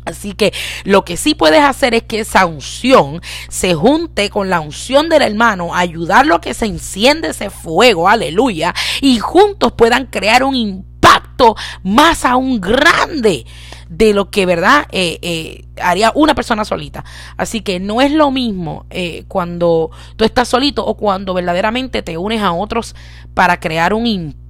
Así 0.05 0.33
que 0.33 0.53
lo 0.83 1.05
que 1.05 1.17
sí 1.17 1.35
puedes 1.35 1.61
hacer 1.61 1.93
es 1.93 2.03
que 2.03 2.21
esa 2.21 2.45
unción 2.45 3.21
se 3.49 3.75
junte 3.75 4.29
con 4.29 4.49
la 4.49 4.59
unción 4.59 5.09
del 5.09 5.21
hermano, 5.21 5.75
ayudarlo 5.75 6.35
a 6.35 6.41
que 6.41 6.53
se 6.53 6.65
enciende 6.65 7.29
ese 7.29 7.49
fuego, 7.49 8.09
aleluya, 8.09 8.73
y 8.99 9.19
juntos 9.19 9.73
puedan 9.73 10.07
crear 10.07 10.43
un 10.43 10.55
impacto 10.55 11.55
más 11.83 12.25
aún 12.25 12.59
grande 12.61 13.45
de 13.89 14.13
lo 14.13 14.31
que, 14.31 14.45
¿verdad? 14.45 14.87
Eh, 14.91 15.19
eh, 15.21 15.65
haría 15.81 16.11
una 16.15 16.33
persona 16.33 16.63
solita. 16.63 17.03
Así 17.35 17.61
que 17.61 17.79
no 17.79 18.01
es 18.01 18.11
lo 18.11 18.31
mismo 18.31 18.85
eh, 18.89 19.25
cuando 19.27 19.91
tú 20.15 20.23
estás 20.23 20.47
solito 20.47 20.85
o 20.85 20.95
cuando 20.95 21.33
verdaderamente 21.33 22.01
te 22.01 22.17
unes 22.17 22.41
a 22.41 22.53
otros 22.53 22.95
para 23.33 23.59
crear 23.59 23.93
un 23.93 24.07
impacto 24.07 24.40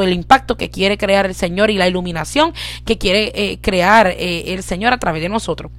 el 0.00 0.12
impacto 0.12 0.56
que 0.56 0.70
quiere 0.70 0.96
crear 0.96 1.26
el 1.26 1.34
Señor 1.34 1.70
y 1.70 1.76
la 1.76 1.88
iluminación 1.88 2.54
que 2.84 2.96
quiere 2.96 3.32
eh, 3.34 3.58
crear 3.60 4.06
eh, 4.06 4.54
el 4.54 4.62
Señor 4.62 4.92
a 4.92 4.98
través 4.98 5.20
de 5.20 5.28
nosotros. 5.28 5.72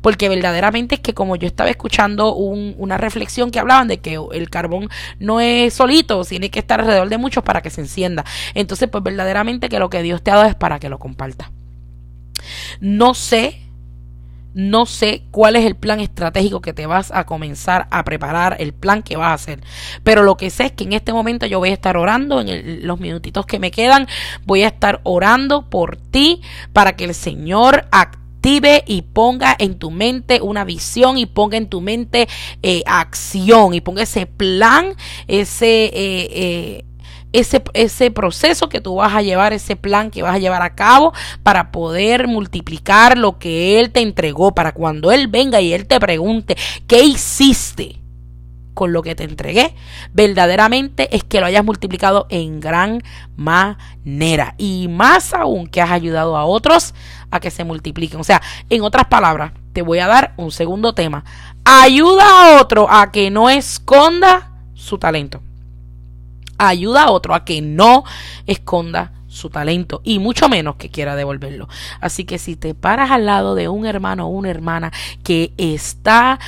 Porque 0.00 0.28
verdaderamente 0.28 0.94
es 0.94 1.00
que 1.00 1.14
como 1.14 1.36
yo 1.36 1.46
estaba 1.46 1.68
escuchando 1.68 2.34
una 2.34 2.96
reflexión 2.96 3.50
que 3.50 3.58
hablaban 3.58 3.86
de 3.86 3.98
que 3.98 4.18
el 4.32 4.48
carbón 4.48 4.88
no 5.18 5.40
es 5.40 5.74
solito, 5.74 6.24
tiene 6.24 6.50
que 6.50 6.58
estar 6.58 6.80
alrededor 6.80 7.10
de 7.10 7.18
muchos 7.18 7.44
para 7.44 7.60
que 7.60 7.68
se 7.70 7.82
encienda. 7.82 8.24
Entonces, 8.54 8.88
pues 8.88 9.04
verdaderamente 9.04 9.68
que 9.68 9.78
lo 9.78 9.90
que 9.90 10.02
Dios 10.02 10.22
te 10.22 10.30
ha 10.30 10.36
dado 10.36 10.48
es 10.48 10.54
para 10.54 10.78
que 10.78 10.88
lo 10.88 10.98
comparta. 10.98 11.50
No 12.80 13.14
sé 13.14 13.60
no 14.54 14.86
sé 14.86 15.22
cuál 15.30 15.56
es 15.56 15.64
el 15.64 15.76
plan 15.76 16.00
estratégico 16.00 16.60
que 16.60 16.72
te 16.72 16.86
vas 16.86 17.10
a 17.12 17.24
comenzar 17.24 17.86
a 17.90 18.04
preparar, 18.04 18.56
el 18.58 18.72
plan 18.72 19.02
que 19.02 19.16
vas 19.16 19.28
a 19.28 19.34
hacer. 19.34 19.62
Pero 20.02 20.22
lo 20.22 20.36
que 20.36 20.50
sé 20.50 20.66
es 20.66 20.72
que 20.72 20.84
en 20.84 20.92
este 20.92 21.12
momento 21.12 21.46
yo 21.46 21.58
voy 21.58 21.70
a 21.70 21.74
estar 21.74 21.96
orando, 21.96 22.40
en 22.40 22.86
los 22.86 23.00
minutitos 23.00 23.46
que 23.46 23.58
me 23.58 23.70
quedan, 23.70 24.06
voy 24.46 24.62
a 24.62 24.68
estar 24.68 25.00
orando 25.04 25.68
por 25.68 25.96
ti 25.96 26.42
para 26.72 26.96
que 26.96 27.04
el 27.04 27.14
Señor 27.14 27.86
active 27.90 28.84
y 28.86 29.02
ponga 29.02 29.54
en 29.58 29.78
tu 29.78 29.90
mente 29.90 30.40
una 30.40 30.64
visión 30.64 31.18
y 31.18 31.26
ponga 31.26 31.56
en 31.56 31.68
tu 31.68 31.80
mente 31.80 32.28
eh, 32.62 32.82
acción 32.86 33.74
y 33.74 33.80
ponga 33.80 34.02
ese 34.02 34.26
plan, 34.26 34.94
ese... 35.28 35.84
Eh, 35.84 35.92
eh, 35.94 36.84
ese, 37.32 37.62
ese 37.74 38.10
proceso 38.10 38.68
que 38.68 38.80
tú 38.80 38.96
vas 38.96 39.14
a 39.14 39.22
llevar, 39.22 39.52
ese 39.52 39.76
plan 39.76 40.10
que 40.10 40.22
vas 40.22 40.34
a 40.34 40.38
llevar 40.38 40.62
a 40.62 40.74
cabo 40.74 41.12
para 41.42 41.70
poder 41.70 42.28
multiplicar 42.28 43.18
lo 43.18 43.38
que 43.38 43.80
Él 43.80 43.90
te 43.90 44.00
entregó, 44.00 44.54
para 44.54 44.72
cuando 44.72 45.12
Él 45.12 45.28
venga 45.28 45.60
y 45.60 45.72
Él 45.72 45.86
te 45.86 46.00
pregunte, 46.00 46.56
¿qué 46.86 47.02
hiciste? 47.02 47.96
con 48.72 48.94
lo 48.94 49.02
que 49.02 49.14
te 49.14 49.24
entregué, 49.24 49.74
verdaderamente 50.14 51.14
es 51.14 51.22
que 51.22 51.40
lo 51.40 51.44
hayas 51.44 51.64
multiplicado 51.64 52.26
en 52.30 52.60
gran 52.60 53.02
manera. 53.36 54.54
Y 54.56 54.88
más 54.88 55.34
aún 55.34 55.66
que 55.66 55.82
has 55.82 55.90
ayudado 55.90 56.34
a 56.34 56.46
otros 56.46 56.94
a 57.30 57.40
que 57.40 57.50
se 57.50 57.64
multipliquen. 57.64 58.20
O 58.20 58.24
sea, 58.24 58.40
en 58.70 58.82
otras 58.82 59.06
palabras, 59.08 59.52
te 59.74 59.82
voy 59.82 59.98
a 59.98 60.06
dar 60.06 60.32
un 60.38 60.50
segundo 60.50 60.94
tema. 60.94 61.24
Ayuda 61.62 62.24
a 62.24 62.60
otro 62.62 62.90
a 62.90 63.12
que 63.12 63.30
no 63.30 63.50
esconda 63.50 64.50
su 64.72 64.96
talento 64.96 65.42
ayuda 66.68 67.04
a 67.04 67.10
otro 67.10 67.34
a 67.34 67.44
que 67.44 67.60
no 67.60 68.04
esconda 68.46 69.12
su 69.26 69.48
talento 69.48 70.00
y 70.04 70.18
mucho 70.18 70.48
menos 70.48 70.76
que 70.76 70.90
quiera 70.90 71.16
devolverlo. 71.16 71.68
Así 72.00 72.24
que 72.24 72.38
si 72.38 72.56
te 72.56 72.74
paras 72.74 73.10
al 73.10 73.26
lado 73.26 73.54
de 73.54 73.68
un 73.68 73.86
hermano 73.86 74.26
o 74.26 74.30
una 74.30 74.50
hermana 74.50 74.92
que 75.22 75.52
está 75.56 76.38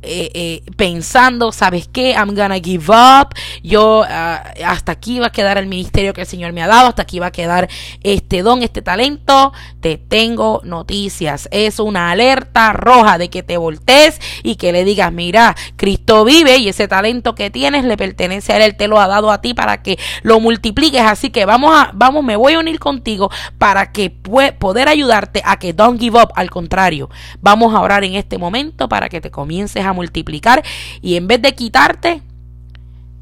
eh, 0.00 0.30
eh, 0.32 0.62
pensando, 0.76 1.50
¿sabes 1.50 1.88
qué? 1.88 2.12
I'm 2.12 2.34
gonna 2.34 2.60
give 2.60 2.86
up. 2.88 3.34
Yo 3.64 4.04
ah, 4.08 4.44
hasta 4.64 4.92
aquí 4.92 5.18
va 5.18 5.26
a 5.26 5.32
quedar 5.32 5.58
el 5.58 5.66
ministerio 5.66 6.12
que 6.12 6.20
el 6.20 6.26
Señor 6.26 6.52
me 6.52 6.62
ha 6.62 6.68
dado, 6.68 6.88
hasta 6.88 7.02
aquí 7.02 7.18
va 7.18 7.26
a 7.26 7.32
quedar 7.32 7.68
este 8.04 8.42
don, 8.42 8.62
este 8.62 8.80
talento. 8.80 9.52
Te 9.80 9.96
tengo 9.96 10.60
noticias. 10.62 11.48
Es 11.50 11.80
una 11.80 12.12
alerta 12.12 12.72
roja 12.72 13.18
de 13.18 13.28
que 13.28 13.42
te 13.42 13.56
voltees 13.56 14.20
y 14.44 14.54
que 14.54 14.72
le 14.72 14.84
digas, 14.84 15.12
mira, 15.12 15.56
Cristo 15.76 16.24
vive 16.24 16.58
y 16.58 16.68
ese 16.68 16.86
talento 16.86 17.34
que 17.34 17.50
tienes 17.50 17.84
le 17.84 17.96
pertenece 17.96 18.52
a 18.52 18.64
Él, 18.64 18.76
te 18.76 18.86
lo 18.86 19.00
ha 19.00 19.08
dado 19.08 19.32
a 19.32 19.40
ti 19.40 19.52
para 19.52 19.82
que 19.82 19.98
lo 20.22 20.38
multipliques. 20.38 21.02
Así 21.02 21.30
que 21.30 21.44
vamos 21.44 21.74
a, 21.74 21.90
vamos, 21.92 22.22
me 22.22 22.36
voy 22.36 22.54
a 22.54 22.60
unir 22.60 22.78
contigo 22.78 23.30
para 23.58 23.90
que 23.90 24.10
poder 24.10 24.88
ayudarte 24.88 25.42
a 25.44 25.58
que 25.58 25.72
don't 25.72 26.00
give 26.00 26.20
up. 26.20 26.30
Al 26.36 26.50
contrario, 26.50 27.10
vamos 27.40 27.74
a 27.74 27.80
orar 27.80 28.04
en 28.04 28.14
este 28.14 28.38
momento 28.38 28.88
para 28.88 29.08
que 29.08 29.20
te 29.20 29.32
comiences 29.32 29.84
a 29.84 29.87
multiplicar 29.92 30.62
y 31.00 31.16
en 31.16 31.26
vez 31.26 31.42
de 31.42 31.54
quitarte, 31.54 32.22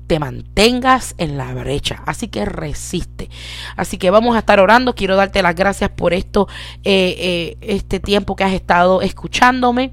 te 0.07 0.19
mantengas 0.19 1.15
en 1.19 1.37
la 1.37 1.53
brecha. 1.53 2.03
Así 2.07 2.29
que 2.29 2.45
resiste. 2.45 3.29
Así 3.77 3.99
que 3.99 4.11
vamos 4.11 4.37
a 4.37 4.41
estar 4.41 4.61
orando. 4.61 4.95
Quiero 4.95 5.17
darte 5.17 5.43
las 5.43 5.55
gracias 5.55 5.91
por 5.91 6.15
esto, 6.15 6.49
eh, 6.85 7.17
eh, 7.19 7.57
este 7.61 8.01
tiempo 8.01 8.37
que 8.37 8.45
has 8.45 8.53
estado 8.53 9.03
escuchándome 9.03 9.93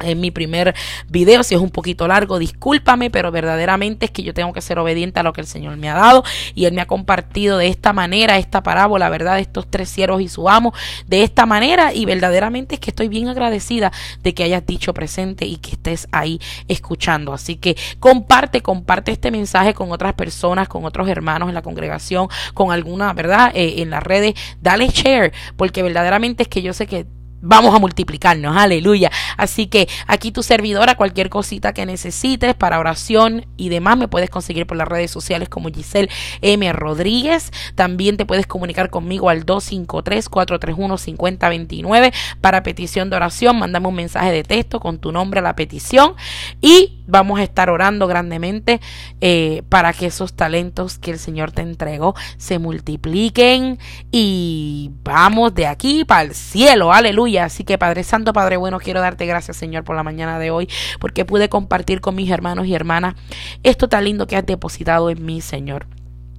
en 0.00 0.20
mi 0.20 0.30
primer 0.30 0.74
video. 1.08 1.42
Si 1.42 1.54
es 1.54 1.60
un 1.60 1.70
poquito 1.70 2.08
largo, 2.08 2.38
discúlpame, 2.38 3.10
pero 3.10 3.30
verdaderamente 3.30 4.06
es 4.06 4.10
que 4.10 4.22
yo 4.22 4.34
tengo 4.34 4.52
que 4.52 4.60
ser 4.60 4.78
obediente 4.78 5.20
a 5.20 5.22
lo 5.22 5.32
que 5.32 5.40
el 5.40 5.46
Señor 5.46 5.76
me 5.76 5.88
ha 5.88 5.94
dado 5.94 6.24
y 6.54 6.64
Él 6.66 6.74
me 6.74 6.80
ha 6.80 6.86
compartido 6.86 7.58
de 7.58 7.68
esta 7.68 7.92
manera 7.92 8.38
esta 8.38 8.62
parábola, 8.62 9.08
¿verdad? 9.08 9.36
De 9.36 9.42
estos 9.42 9.70
tres 9.70 9.88
siervos 9.88 10.20
y 10.20 10.28
su 10.28 10.48
amo, 10.48 10.72
de 11.06 11.22
esta 11.22 11.46
manera 11.46 11.92
y 11.92 12.04
verdaderamente 12.04 12.74
es 12.74 12.80
que 12.80 12.90
estoy 12.90 13.08
bien 13.08 13.28
agradecida 13.28 13.92
de 14.22 14.34
que 14.34 14.44
hayas 14.44 14.66
dicho 14.66 14.94
presente 14.94 15.46
y 15.46 15.56
que 15.56 15.72
estés 15.72 16.08
ahí 16.12 16.40
escuchando. 16.68 17.32
Así 17.32 17.56
que 17.56 17.76
comparte, 18.00 18.60
comparte 18.60 19.12
este 19.12 19.30
mensaje 19.30 19.74
con 19.74 19.92
otras 19.92 20.14
personas, 20.14 20.68
con 20.68 20.84
otros 20.84 21.08
hermanos 21.08 21.48
en 21.48 21.54
la 21.54 21.62
congregación, 21.62 22.28
con 22.54 22.72
alguna, 22.72 23.12
¿verdad? 23.12 23.52
Eh, 23.54 23.82
en 23.82 23.90
las 23.90 24.02
redes, 24.02 24.34
dale 24.60 24.88
share, 24.88 25.32
porque 25.56 25.82
verdaderamente 25.82 26.44
es 26.44 26.48
que 26.48 26.62
yo 26.62 26.72
sé 26.72 26.86
que 26.86 27.06
vamos 27.42 27.74
a 27.74 27.78
multiplicarnos, 27.78 28.56
aleluya. 28.56 29.10
Así 29.36 29.66
que 29.66 29.86
aquí 30.06 30.30
tu 30.30 30.42
servidora, 30.42 30.94
cualquier 30.94 31.28
cosita 31.28 31.74
que 31.74 31.84
necesites 31.84 32.54
para 32.54 32.78
oración 32.78 33.44
y 33.56 33.68
demás, 33.68 33.98
me 33.98 34.08
puedes 34.08 34.30
conseguir 34.30 34.66
por 34.66 34.78
las 34.78 34.88
redes 34.88 35.10
sociales 35.10 35.50
como 35.50 35.68
Giselle 35.68 36.08
M. 36.40 36.72
Rodríguez. 36.72 37.52
También 37.74 38.16
te 38.16 38.24
puedes 38.24 38.46
comunicar 38.46 38.88
conmigo 38.88 39.28
al 39.28 39.44
253-431-5029 39.44 42.14
para 42.40 42.62
petición 42.62 43.10
de 43.10 43.16
oración. 43.16 43.58
Mándame 43.58 43.88
un 43.88 43.96
mensaje 43.96 44.30
de 44.30 44.44
texto 44.44 44.78
con 44.80 44.98
tu 44.98 45.12
nombre 45.12 45.40
a 45.40 45.42
la 45.42 45.56
petición 45.56 46.14
y 46.60 47.00
vamos 47.08 47.40
a 47.40 47.42
estar 47.42 47.68
orando 47.68 48.06
grandemente 48.06 48.80
eh, 49.20 49.64
para 49.68 49.92
que 49.92 50.06
esos 50.06 50.34
talentos 50.34 50.98
que 50.98 51.10
el 51.10 51.18
Señor 51.18 51.50
te 51.50 51.62
entregó 51.62 52.14
se 52.36 52.60
multipliquen 52.60 53.80
y 54.12 54.92
vamos 55.02 55.52
de 55.54 55.66
aquí 55.66 56.04
para 56.04 56.22
el 56.22 56.32
cielo, 56.34 56.92
aleluya 56.92 57.31
Así 57.38 57.64
que 57.64 57.78
Padre 57.78 58.04
Santo, 58.04 58.32
Padre 58.32 58.56
bueno, 58.56 58.78
quiero 58.78 59.00
darte 59.00 59.26
gracias, 59.26 59.56
Señor, 59.56 59.84
por 59.84 59.96
la 59.96 60.02
mañana 60.02 60.38
de 60.38 60.50
hoy, 60.50 60.68
porque 61.00 61.24
pude 61.24 61.48
compartir 61.48 62.00
con 62.00 62.14
mis 62.14 62.30
hermanos 62.30 62.66
y 62.66 62.74
hermanas 62.74 63.14
esto 63.62 63.88
tan 63.88 64.04
lindo 64.04 64.26
que 64.26 64.36
has 64.36 64.46
depositado 64.46 65.10
en 65.10 65.24
mí, 65.24 65.40
Señor 65.40 65.86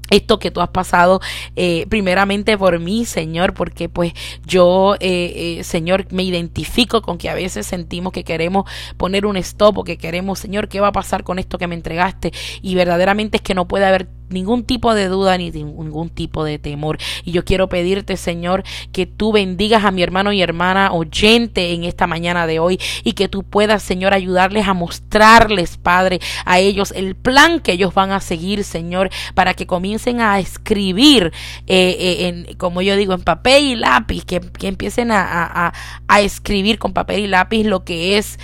esto 0.10 0.40
que 0.40 0.52
tú 0.52 0.62
has 0.62 0.70
pasado 0.70 1.22
eh, 1.56 1.86
primeramente 1.90 2.58
por 2.58 2.80
mí, 2.80 3.06
Señor, 3.06 3.54
porque 3.54 3.90
pues 3.90 4.14
yo, 4.46 4.96
eh, 5.00 5.58
eh, 5.60 5.64
Señor, 5.64 6.06
me 6.12 6.24
identifico 6.24 7.02
con 7.02 7.18
que 7.18 7.30
a 7.30 7.34
veces 7.34 7.66
sentimos 7.66 8.14
que 8.14 8.24
queremos 8.24 8.70
poner 8.98 9.26
un 9.26 9.38
stop 9.38 9.80
o 9.80 9.84
que 9.84 9.98
queremos, 9.98 10.40
Señor, 10.40 10.68
¿qué 10.68 10.80
va 10.80 10.88
a 10.88 10.92
pasar 10.92 11.24
con 11.24 11.40
esto 11.40 11.58
que 11.58 11.68
me 11.68 11.76
entregaste? 11.76 12.32
Y 12.62 12.76
verdaderamente 12.76 13.38
es 13.38 13.42
que 13.42 13.56
no 13.56 13.68
puede 13.68 13.86
haber 13.86 14.08
ningún 14.34 14.64
tipo 14.64 14.94
de 14.94 15.08
duda 15.08 15.38
ni 15.38 15.52
ningún 15.52 16.10
tipo 16.10 16.44
de 16.44 16.60
temor. 16.60 16.98
Y 17.24 17.32
yo 17.32 17.46
quiero 17.46 17.70
pedirte, 17.70 18.18
Señor, 18.18 18.64
que 18.92 19.06
tú 19.06 19.32
bendigas 19.32 19.86
a 19.86 19.92
mi 19.92 20.04
hermano 20.04 20.34
y 20.34 20.42
hermana 20.42 20.92
oyente 20.92 21.74
en 21.74 21.84
esta 21.84 22.08
mañana 22.08 22.48
de 22.48 22.60
hoy 22.60 22.80
y 23.04 23.14
que 23.14 23.28
tú 23.28 23.44
puedas, 23.44 23.84
Señor, 23.84 24.14
ayudarles 24.14 24.68
a 24.68 24.74
mostrarles, 24.74 25.78
Padre, 25.78 26.20
a 26.46 26.60
ellos 26.60 26.92
el 26.96 27.16
plan 27.16 27.60
que 27.60 27.74
ellos 27.74 27.94
van 27.94 28.12
a 28.12 28.20
seguir, 28.20 28.64
Señor, 28.64 29.10
para 29.34 29.54
que 29.54 29.68
comiencen 29.68 30.22
a 30.22 30.40
escribir, 30.40 31.32
eh, 31.68 31.96
eh, 32.00 32.28
en, 32.28 32.56
como 32.58 32.82
yo 32.82 32.96
digo, 32.96 33.14
en 33.14 33.22
papel 33.22 33.64
y 33.64 33.76
lápiz, 33.76 34.26
que, 34.26 34.42
empiecen 34.62 35.12
a, 35.12 35.74
a, 36.08 36.22
escribir 36.22 36.80
con 36.80 36.94
papel 36.94 37.22
y 37.22 37.28
lápiz 37.28 37.64
lo 37.64 37.84
que 37.84 38.18
es 38.18 38.40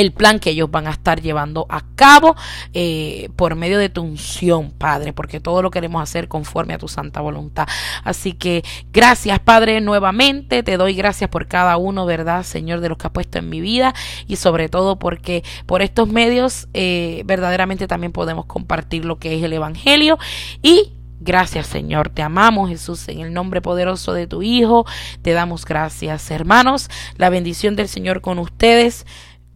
el 0.00 0.12
plan 0.12 0.38
que 0.38 0.50
ellos 0.50 0.70
van 0.70 0.86
a 0.86 0.90
estar 0.90 1.20
llevando 1.20 1.66
a 1.68 1.82
cabo 1.94 2.36
eh, 2.72 3.28
por 3.36 3.54
medio 3.54 3.78
de 3.78 3.88
tu 3.88 4.02
unción, 4.02 4.70
Padre, 4.70 5.12
porque 5.12 5.40
todo 5.40 5.62
lo 5.62 5.70
queremos 5.70 6.02
hacer 6.02 6.28
conforme 6.28 6.74
a 6.74 6.78
tu 6.78 6.88
santa 6.88 7.20
voluntad. 7.20 7.66
Así 8.04 8.32
que 8.32 8.64
gracias, 8.92 9.38
Padre, 9.40 9.80
nuevamente. 9.80 10.62
Te 10.62 10.76
doy 10.76 10.94
gracias 10.94 11.30
por 11.30 11.46
cada 11.46 11.76
uno, 11.76 12.06
¿verdad, 12.06 12.42
Señor, 12.42 12.80
de 12.80 12.88
los 12.88 12.98
que 12.98 13.06
has 13.06 13.12
puesto 13.12 13.38
en 13.38 13.48
mi 13.48 13.60
vida 13.60 13.94
y 14.26 14.36
sobre 14.36 14.68
todo 14.68 14.98
porque 14.98 15.44
por 15.66 15.82
estos 15.82 16.08
medios 16.08 16.68
eh, 16.74 17.22
verdaderamente 17.26 17.86
también 17.86 18.12
podemos 18.12 18.46
compartir 18.46 19.04
lo 19.04 19.18
que 19.18 19.36
es 19.36 19.42
el 19.42 19.52
Evangelio 19.52 20.18
y 20.62 20.94
Gracias 21.22 21.66
Señor, 21.66 22.08
te 22.08 22.22
amamos 22.22 22.70
Jesús 22.70 23.06
en 23.08 23.20
el 23.20 23.34
nombre 23.34 23.60
poderoso 23.60 24.14
de 24.14 24.26
tu 24.26 24.40
Hijo, 24.40 24.86
te 25.20 25.32
damos 25.32 25.66
gracias 25.66 26.30
hermanos, 26.30 26.88
la 27.18 27.28
bendición 27.28 27.76
del 27.76 27.88
Señor 27.88 28.22
con 28.22 28.38
ustedes. 28.38 29.04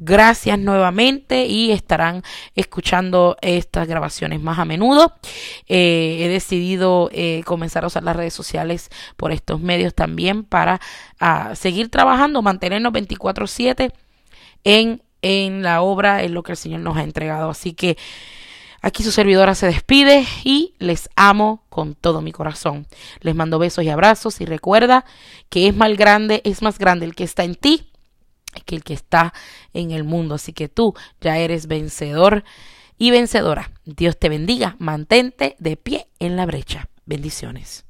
Gracias 0.06 0.58
nuevamente 0.58 1.46
y 1.46 1.70
estarán 1.70 2.22
escuchando 2.54 3.38
estas 3.40 3.88
grabaciones 3.88 4.38
más 4.38 4.58
a 4.58 4.66
menudo. 4.66 5.14
Eh, 5.66 6.18
he 6.20 6.28
decidido 6.28 7.08
eh, 7.10 7.42
comenzar 7.46 7.84
a 7.84 7.86
usar 7.86 8.02
las 8.02 8.14
redes 8.14 8.34
sociales 8.34 8.90
por 9.16 9.32
estos 9.32 9.62
medios 9.62 9.94
también 9.94 10.44
para 10.44 10.78
ah, 11.20 11.54
seguir 11.54 11.88
trabajando, 11.88 12.42
mantenernos 12.42 12.92
24/7 12.92 13.94
en, 14.64 15.02
en 15.22 15.62
la 15.62 15.80
obra, 15.80 16.22
en 16.22 16.34
lo 16.34 16.42
que 16.42 16.52
el 16.52 16.58
Señor 16.58 16.80
nos 16.80 16.98
ha 16.98 17.02
entregado. 17.02 17.48
Así 17.48 17.72
que 17.72 17.96
aquí 18.82 19.02
su 19.02 19.10
servidora 19.10 19.54
se 19.54 19.68
despide 19.68 20.26
y 20.44 20.74
les 20.80 21.08
amo 21.16 21.64
con 21.70 21.94
todo 21.94 22.20
mi 22.20 22.32
corazón. 22.32 22.86
Les 23.20 23.34
mando 23.34 23.58
besos 23.58 23.82
y 23.84 23.88
abrazos 23.88 24.42
y 24.42 24.44
recuerda 24.44 25.06
que 25.48 25.66
es 25.66 25.74
más 25.74 25.96
grande, 25.96 26.42
es 26.44 26.60
más 26.60 26.78
grande 26.78 27.06
el 27.06 27.14
que 27.14 27.24
está 27.24 27.44
en 27.44 27.54
ti 27.54 27.90
que 28.62 28.76
el 28.76 28.84
que 28.84 28.94
está 28.94 29.32
en 29.72 29.90
el 29.90 30.04
mundo. 30.04 30.34
Así 30.34 30.52
que 30.52 30.68
tú 30.68 30.94
ya 31.20 31.38
eres 31.38 31.66
vencedor 31.66 32.44
y 32.98 33.10
vencedora. 33.10 33.72
Dios 33.84 34.18
te 34.18 34.28
bendiga. 34.28 34.76
Mantente 34.78 35.56
de 35.58 35.76
pie 35.76 36.08
en 36.18 36.36
la 36.36 36.46
brecha. 36.46 36.88
Bendiciones. 37.06 37.83